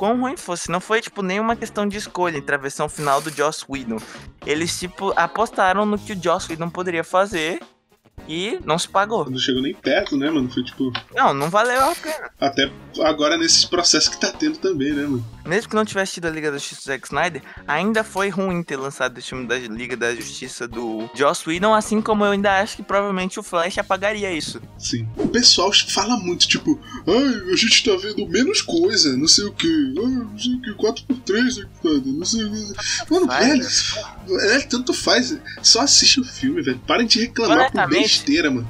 [0.01, 0.71] quão ruim fosse.
[0.71, 3.99] Não foi, tipo, nenhuma questão de escolha entre a versão final do Joss Whedon.
[4.43, 7.61] Eles, tipo, apostaram no que o Joss Whedon poderia fazer
[8.27, 9.29] E não se pagou.
[9.29, 10.49] Não chegou nem perto, né, mano?
[10.49, 10.91] Foi tipo.
[11.13, 12.29] Não, não valeu a pena.
[12.39, 12.71] Até
[13.03, 15.25] agora nesses processos que tá tendo também, né, mano?
[15.45, 18.61] Mesmo que não tivesse tido a Liga da Justiça do Zack Snyder, ainda foi ruim
[18.61, 22.59] ter lançado esse filme da Liga da Justiça do Joss Whedon, assim como eu ainda
[22.61, 24.61] acho que provavelmente o Flash apagaria isso.
[24.77, 25.07] Sim.
[25.17, 29.53] O pessoal fala muito, tipo, ai, a gente tá vendo menos coisa, não sei o
[29.53, 33.11] que, ai, não sei o que, 4x3, Zack Snyder, não sei o que.
[33.11, 33.95] Mano, Faz,
[34.27, 35.37] velho, é, tanto faz.
[35.63, 36.79] Só assiste o filme, velho.
[36.85, 38.67] Parem de reclamar por besteira, mano.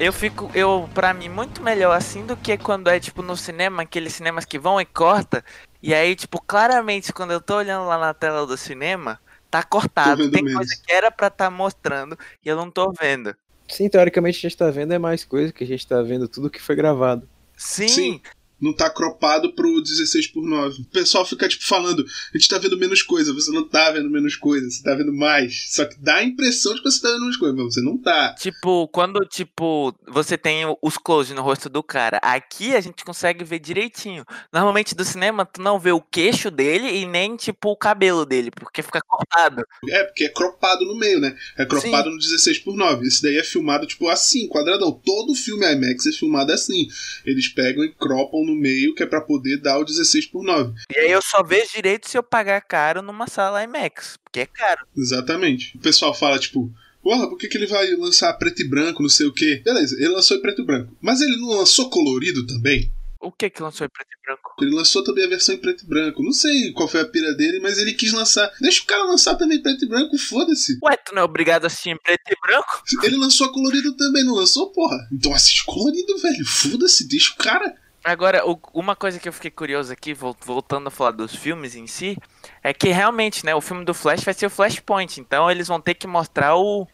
[0.00, 3.82] Eu fico, eu, pra mim, muito melhor assim do que quando é, tipo, no cinema,
[3.82, 5.44] aqueles cinemas que vão e corta.
[5.80, 9.20] E aí, tipo, claramente, quando eu tô olhando lá na tela do cinema,
[9.50, 10.28] tá cortado.
[10.30, 10.56] Tem menos.
[10.56, 13.34] coisa que era pra tá mostrando e eu não tô vendo.
[13.68, 16.50] Sim, teoricamente a gente tá vendo é mais coisa que a gente tá vendo tudo
[16.50, 17.28] que foi gravado.
[17.56, 18.20] Sim, Sim.
[18.62, 20.82] Não tá cropado pro 16 por 9.
[20.82, 24.08] O pessoal fica, tipo, falando, a gente tá vendo menos coisa, você não tá vendo
[24.08, 25.74] menos coisa, você tá vendo mais.
[25.74, 27.98] Só que dá a impressão de que você tá vendo menos coisa, mas você não
[27.98, 28.34] tá.
[28.38, 33.44] Tipo, quando, tipo, você tem os close no rosto do cara, aqui a gente consegue
[33.44, 34.24] ver direitinho.
[34.52, 38.50] Normalmente do cinema, tu não vê o queixo dele e nem, tipo, o cabelo dele,
[38.50, 39.64] porque fica cortado.
[39.88, 41.36] É, porque é cropado no meio, né?
[41.58, 43.06] É cropado no 16 por 9.
[43.06, 44.92] Esse daí é filmado, tipo, assim, quadradão.
[44.92, 46.86] Todo filme IMAX é filmado assim.
[47.24, 50.72] Eles pegam e cropam no meio, que é pra poder dar o 16 por 9.
[50.94, 54.46] E aí eu só vejo direito se eu pagar caro numa sala IMAX, porque é
[54.46, 54.86] caro.
[54.96, 55.76] Exatamente.
[55.76, 56.72] O pessoal fala, tipo,
[57.02, 59.60] porra, por que, que ele vai lançar preto e branco, não sei o quê?
[59.64, 60.96] Beleza, ele lançou em preto e branco.
[61.00, 62.90] Mas ele não lançou colorido também?
[63.22, 64.54] O que que lançou em preto e branco?
[64.60, 66.24] Ele lançou também a versão em preto e branco.
[66.24, 68.50] Não sei qual foi a pira dele, mas ele quis lançar.
[68.60, 70.76] Deixa o cara lançar também em preto e branco, foda-se.
[70.82, 72.82] Ué, tu não é obrigado a assistir em preto e branco?
[73.04, 74.96] Ele lançou a colorido também, não lançou, porra?
[75.12, 76.44] Então assiste colorido, velho.
[76.44, 77.76] Foda-se, deixa o cara.
[78.04, 81.76] Agora, o- uma coisa que eu fiquei curioso aqui, vol- voltando a falar dos filmes
[81.76, 82.16] em si,
[82.62, 85.80] é que realmente, né, o filme do Flash vai ser o Flashpoint, então eles vão
[85.80, 86.86] ter que mostrar o,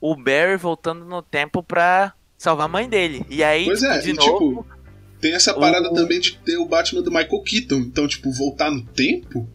[0.00, 3.24] o Barry voltando no tempo pra salvar a mãe dele.
[3.28, 4.32] E aí, Pois é, de e novo,
[4.62, 4.66] tipo,
[5.20, 7.76] tem essa parada o- também de ter o Batman do Michael Keaton.
[7.76, 9.48] Então, tipo, voltar no tempo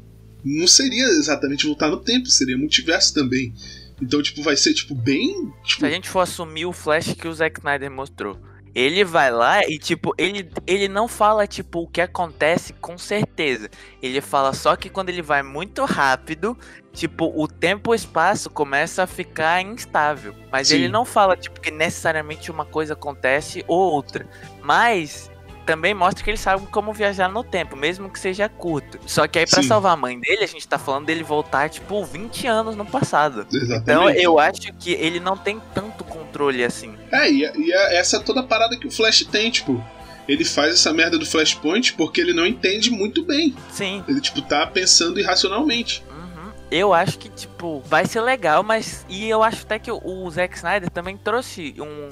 [0.44, 3.54] não seria exatamente voltar no tempo, seria multiverso também.
[4.02, 5.54] Então, tipo, vai ser, tipo, bem.
[5.64, 8.38] Tipo, se a gente for assumir o Flash que o Zack Snyder mostrou,
[8.76, 13.70] ele vai lá e, tipo, ele, ele não fala, tipo, o que acontece com certeza.
[14.02, 16.58] Ele fala só que quando ele vai muito rápido,
[16.92, 20.36] tipo, o tempo e o espaço começa a ficar instável.
[20.52, 20.76] Mas Sim.
[20.76, 24.28] ele não fala, tipo, que necessariamente uma coisa acontece ou outra.
[24.62, 25.30] Mas
[25.66, 29.00] também mostra que ele sabe como viajar no tempo, mesmo que seja curto.
[29.06, 29.68] Só que aí, pra Sim.
[29.68, 33.46] salvar a mãe dele, a gente tá falando dele voltar, tipo, 20 anos no passado.
[33.52, 33.82] exatamente.
[33.82, 36.94] Então eu acho que ele não tem tanto controle assim.
[37.12, 39.84] É, e, e é essa toda a parada que o Flash tem, tipo.
[40.28, 43.54] Ele faz essa merda do Flashpoint porque ele não entende muito bem.
[43.70, 44.04] Sim.
[44.08, 46.02] Ele, tipo, tá pensando irracionalmente.
[46.10, 46.52] Uhum.
[46.72, 49.06] Eu acho que, tipo, vai ser legal, mas.
[49.10, 52.10] E eu acho até que o Zack Snyder também trouxe um.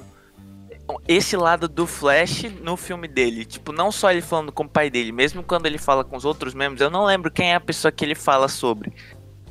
[1.07, 3.45] Esse lado do Flash no filme dele.
[3.45, 6.25] Tipo, não só ele falando com o pai dele, mesmo quando ele fala com os
[6.25, 8.93] outros membros, eu não lembro quem é a pessoa que ele fala sobre.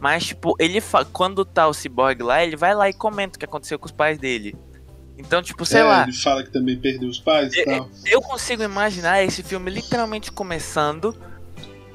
[0.00, 1.04] Mas, tipo, ele fa...
[1.04, 3.92] quando tá o Cyborg lá, ele vai lá e comenta o que aconteceu com os
[3.92, 4.56] pais dele.
[5.18, 6.02] Então, tipo, sei É, lá.
[6.04, 7.90] Ele fala que também perdeu os pais e É, tal.
[8.06, 11.14] Eu consigo imaginar esse filme literalmente começando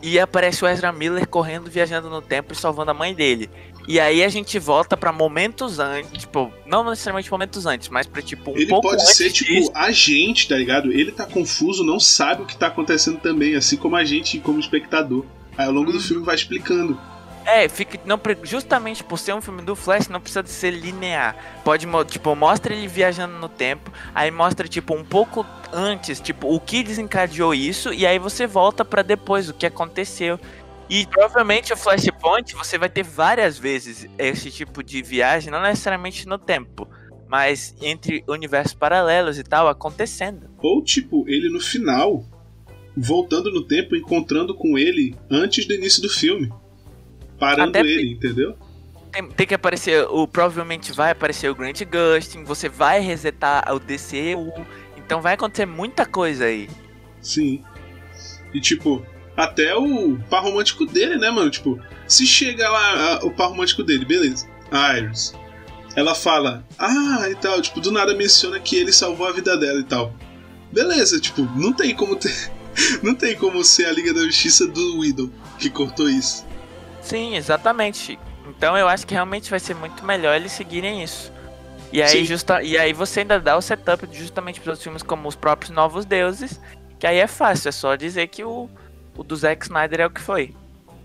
[0.04, 3.50] e aparece o Ezra Miller correndo, viajando no tempo e salvando a mãe dele.
[3.88, 8.22] E aí a gente volta pra momentos antes, tipo, não necessariamente momentos antes, mas pra
[8.22, 9.72] tipo um Ele pouco pode antes ser, tipo, disso.
[9.76, 10.92] a gente, tá ligado?
[10.92, 14.60] Ele tá confuso, não sabe o que tá acontecendo também, assim como a gente, como
[14.60, 15.24] espectador.
[15.58, 16.02] Aí ao longo do Hum.
[16.02, 17.00] filme vai explicando.
[17.46, 21.36] É, fica não justamente por ser um filme do Flash, não precisa de ser linear.
[21.64, 26.60] Pode, tipo, mostra ele viajando no tempo, aí mostra tipo um pouco antes, tipo, o
[26.60, 30.40] que desencadeou isso e aí você volta pra depois o que aconteceu.
[30.90, 36.28] E provavelmente o Flashpoint você vai ter várias vezes esse tipo de viagem, não necessariamente
[36.28, 36.88] no tempo,
[37.28, 40.48] mas entre universos paralelos e tal acontecendo.
[40.60, 42.24] Ou, tipo, ele no final,
[42.96, 46.52] voltando no tempo, encontrando com ele antes do início do filme.
[47.40, 48.56] Parando Até ele, entendeu?
[49.12, 53.80] Tem, tem que aparecer, o provavelmente vai aparecer o Grant Gustin, você vai resetar o
[53.80, 54.66] DCU,
[54.98, 56.70] então vai acontecer muita coisa aí.
[57.22, 57.64] Sim.
[58.54, 59.06] E tipo,
[59.36, 61.50] até o par romântico dele, né, mano?
[61.50, 64.48] Tipo, se chega lá a- o par romântico dele, beleza.
[64.72, 65.34] A Iris.
[65.96, 69.80] Ela fala, ah, e tal, tipo, do nada menciona que ele salvou a vida dela
[69.80, 70.14] e tal.
[70.72, 72.34] Beleza, tipo, não tem como ter.
[73.02, 76.46] Não tem como ser a Liga da Justiça do Widow que cortou isso.
[77.02, 78.20] Sim, exatamente.
[78.50, 81.32] Então eu acho que realmente vai ser muito melhor eles seguirem isso.
[81.94, 82.26] E aí, Sim.
[82.26, 85.72] justa, e aí você ainda dá o setup justamente para os filmes como os próprios
[85.74, 86.60] Novos Deuses,
[87.00, 88.70] que aí é fácil, é só dizer que o,
[89.18, 90.54] o do Zack Snyder é o que foi.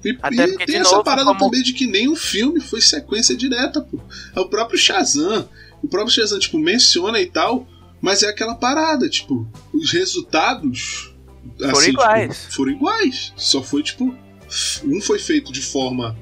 [0.05, 2.61] E, Até e porque, tem de essa novo, parada como- também de que nenhum filme
[2.61, 3.99] foi sequência direta, pô.
[4.35, 5.49] É o próprio Shazam.
[5.83, 7.67] o próprio Shazam, tipo, menciona e tal,
[8.01, 11.13] mas é aquela parada, tipo, os resultados.
[11.59, 12.41] Foram assim, iguais.
[12.43, 13.33] Tipo, foram iguais.
[13.37, 14.15] Só foi, tipo,
[14.85, 16.17] um foi feito de forma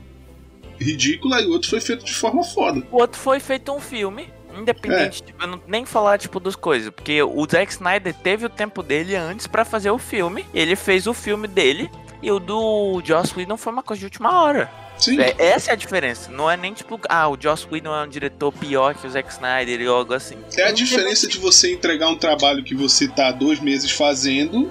[0.78, 2.84] ridícula e o outro foi feito de forma foda.
[2.93, 4.28] O outro foi feito um filme,
[4.61, 8.50] independente, tipo, eu não nem falar tipo dos coisas, porque o Zack Snyder teve o
[8.50, 11.90] tempo dele antes pra fazer o filme, ele fez o filme dele
[12.22, 14.70] e o do Joss Whedon foi uma coisa de última hora.
[14.98, 15.20] Sim.
[15.20, 16.30] É, essa é a diferença.
[16.30, 19.30] Não é nem tipo, ah, o Joss Whedon é um diretor pior que o Zack
[19.32, 20.36] Snyder ou algo assim.
[20.56, 24.70] É a diferença de você entregar um trabalho que você tá dois meses fazendo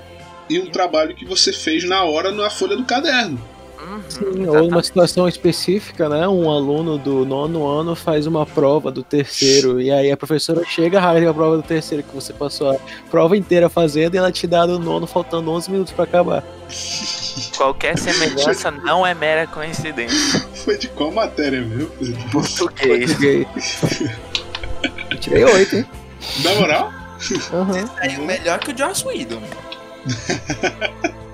[0.49, 3.41] e um trabalho que você fez na hora na folha do caderno.
[3.87, 4.69] Uhum, Sim, ou exatamente.
[4.69, 6.27] numa situação específica, né?
[6.27, 10.99] Um aluno do nono ano faz uma prova do terceiro, e aí a professora chega,
[10.99, 12.77] rasga a prova do terceiro que você passou a
[13.09, 16.43] prova inteira fazendo e ela te dá do nono faltando 11 minutos pra acabar.
[17.55, 20.45] Qualquer semelhança não é mera coincidência.
[20.65, 21.87] Foi de qual matéria, meu?
[22.31, 23.13] Português.
[23.13, 24.01] Português.
[25.09, 25.85] Eu Tirei 8, hein?
[26.43, 26.93] Na moral?
[27.53, 27.87] Aham.
[27.87, 29.41] Saiu melhor que o Joss Whedon.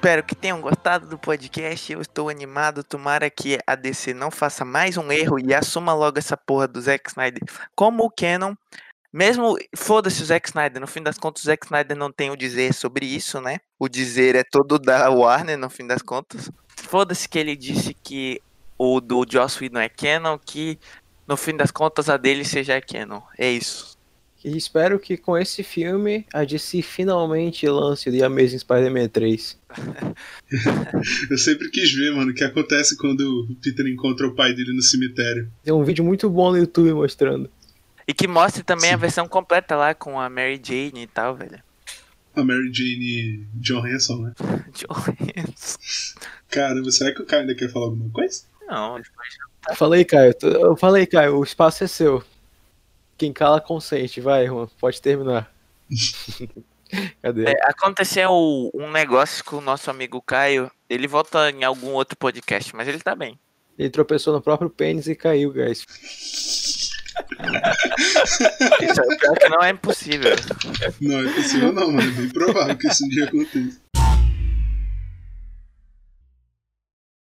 [0.00, 1.92] Espero que tenham gostado do podcast.
[1.92, 2.82] Eu estou animado.
[2.82, 6.80] Tomara que a DC não faça mais um erro e assuma logo essa porra do
[6.80, 7.42] Zack Snyder
[7.76, 8.54] como o Canon.
[9.12, 12.36] Mesmo, foda-se o Zack Snyder, no fim das contas o Zack Snyder não tem o
[12.36, 13.58] dizer sobre isso, né?
[13.78, 16.50] O dizer é todo da Warner, no fim das contas.
[16.78, 18.40] Foda-se que ele disse que
[18.78, 20.78] o do Joss Whedon é Canon, que
[21.28, 23.20] no fim das contas a dele seja Canon.
[23.36, 23.99] É isso.
[24.42, 29.58] E espero que com esse filme a DC finalmente lance o The Amazing Spider-Man 3.
[31.30, 34.72] Eu sempre quis ver, mano, o que acontece quando o Peter encontra o pai dele
[34.72, 35.50] no cemitério.
[35.62, 37.50] Tem um vídeo muito bom no YouTube mostrando.
[38.08, 39.00] E que mostre também a Sim.
[39.00, 41.62] versão completa lá com a Mary Jane e tal, velho.
[42.34, 44.32] A Mary Jane Johansson, né?
[44.72, 46.18] Johansson.
[46.48, 48.42] Caramba, será que o cara ainda quer falar alguma coisa?
[48.66, 50.34] Não, ele foi Falei, Caio.
[50.42, 52.24] Eu falei, Caio, o espaço é seu.
[53.20, 54.18] Quem cala consente.
[54.18, 55.52] Vai, Juan, pode terminar.
[57.20, 57.50] Cadê?
[57.50, 58.30] É, aconteceu
[58.72, 60.70] um negócio com o nosso amigo Caio.
[60.88, 63.38] Ele volta em algum outro podcast, mas ele tá bem.
[63.78, 65.84] Ele tropeçou no próprio pênis e caiu, guys.
[68.80, 70.34] Isso é pior que não é impossível.
[70.98, 72.08] Não, é possível não, mano.
[72.08, 73.78] É bem provável que isso um dia aconteça.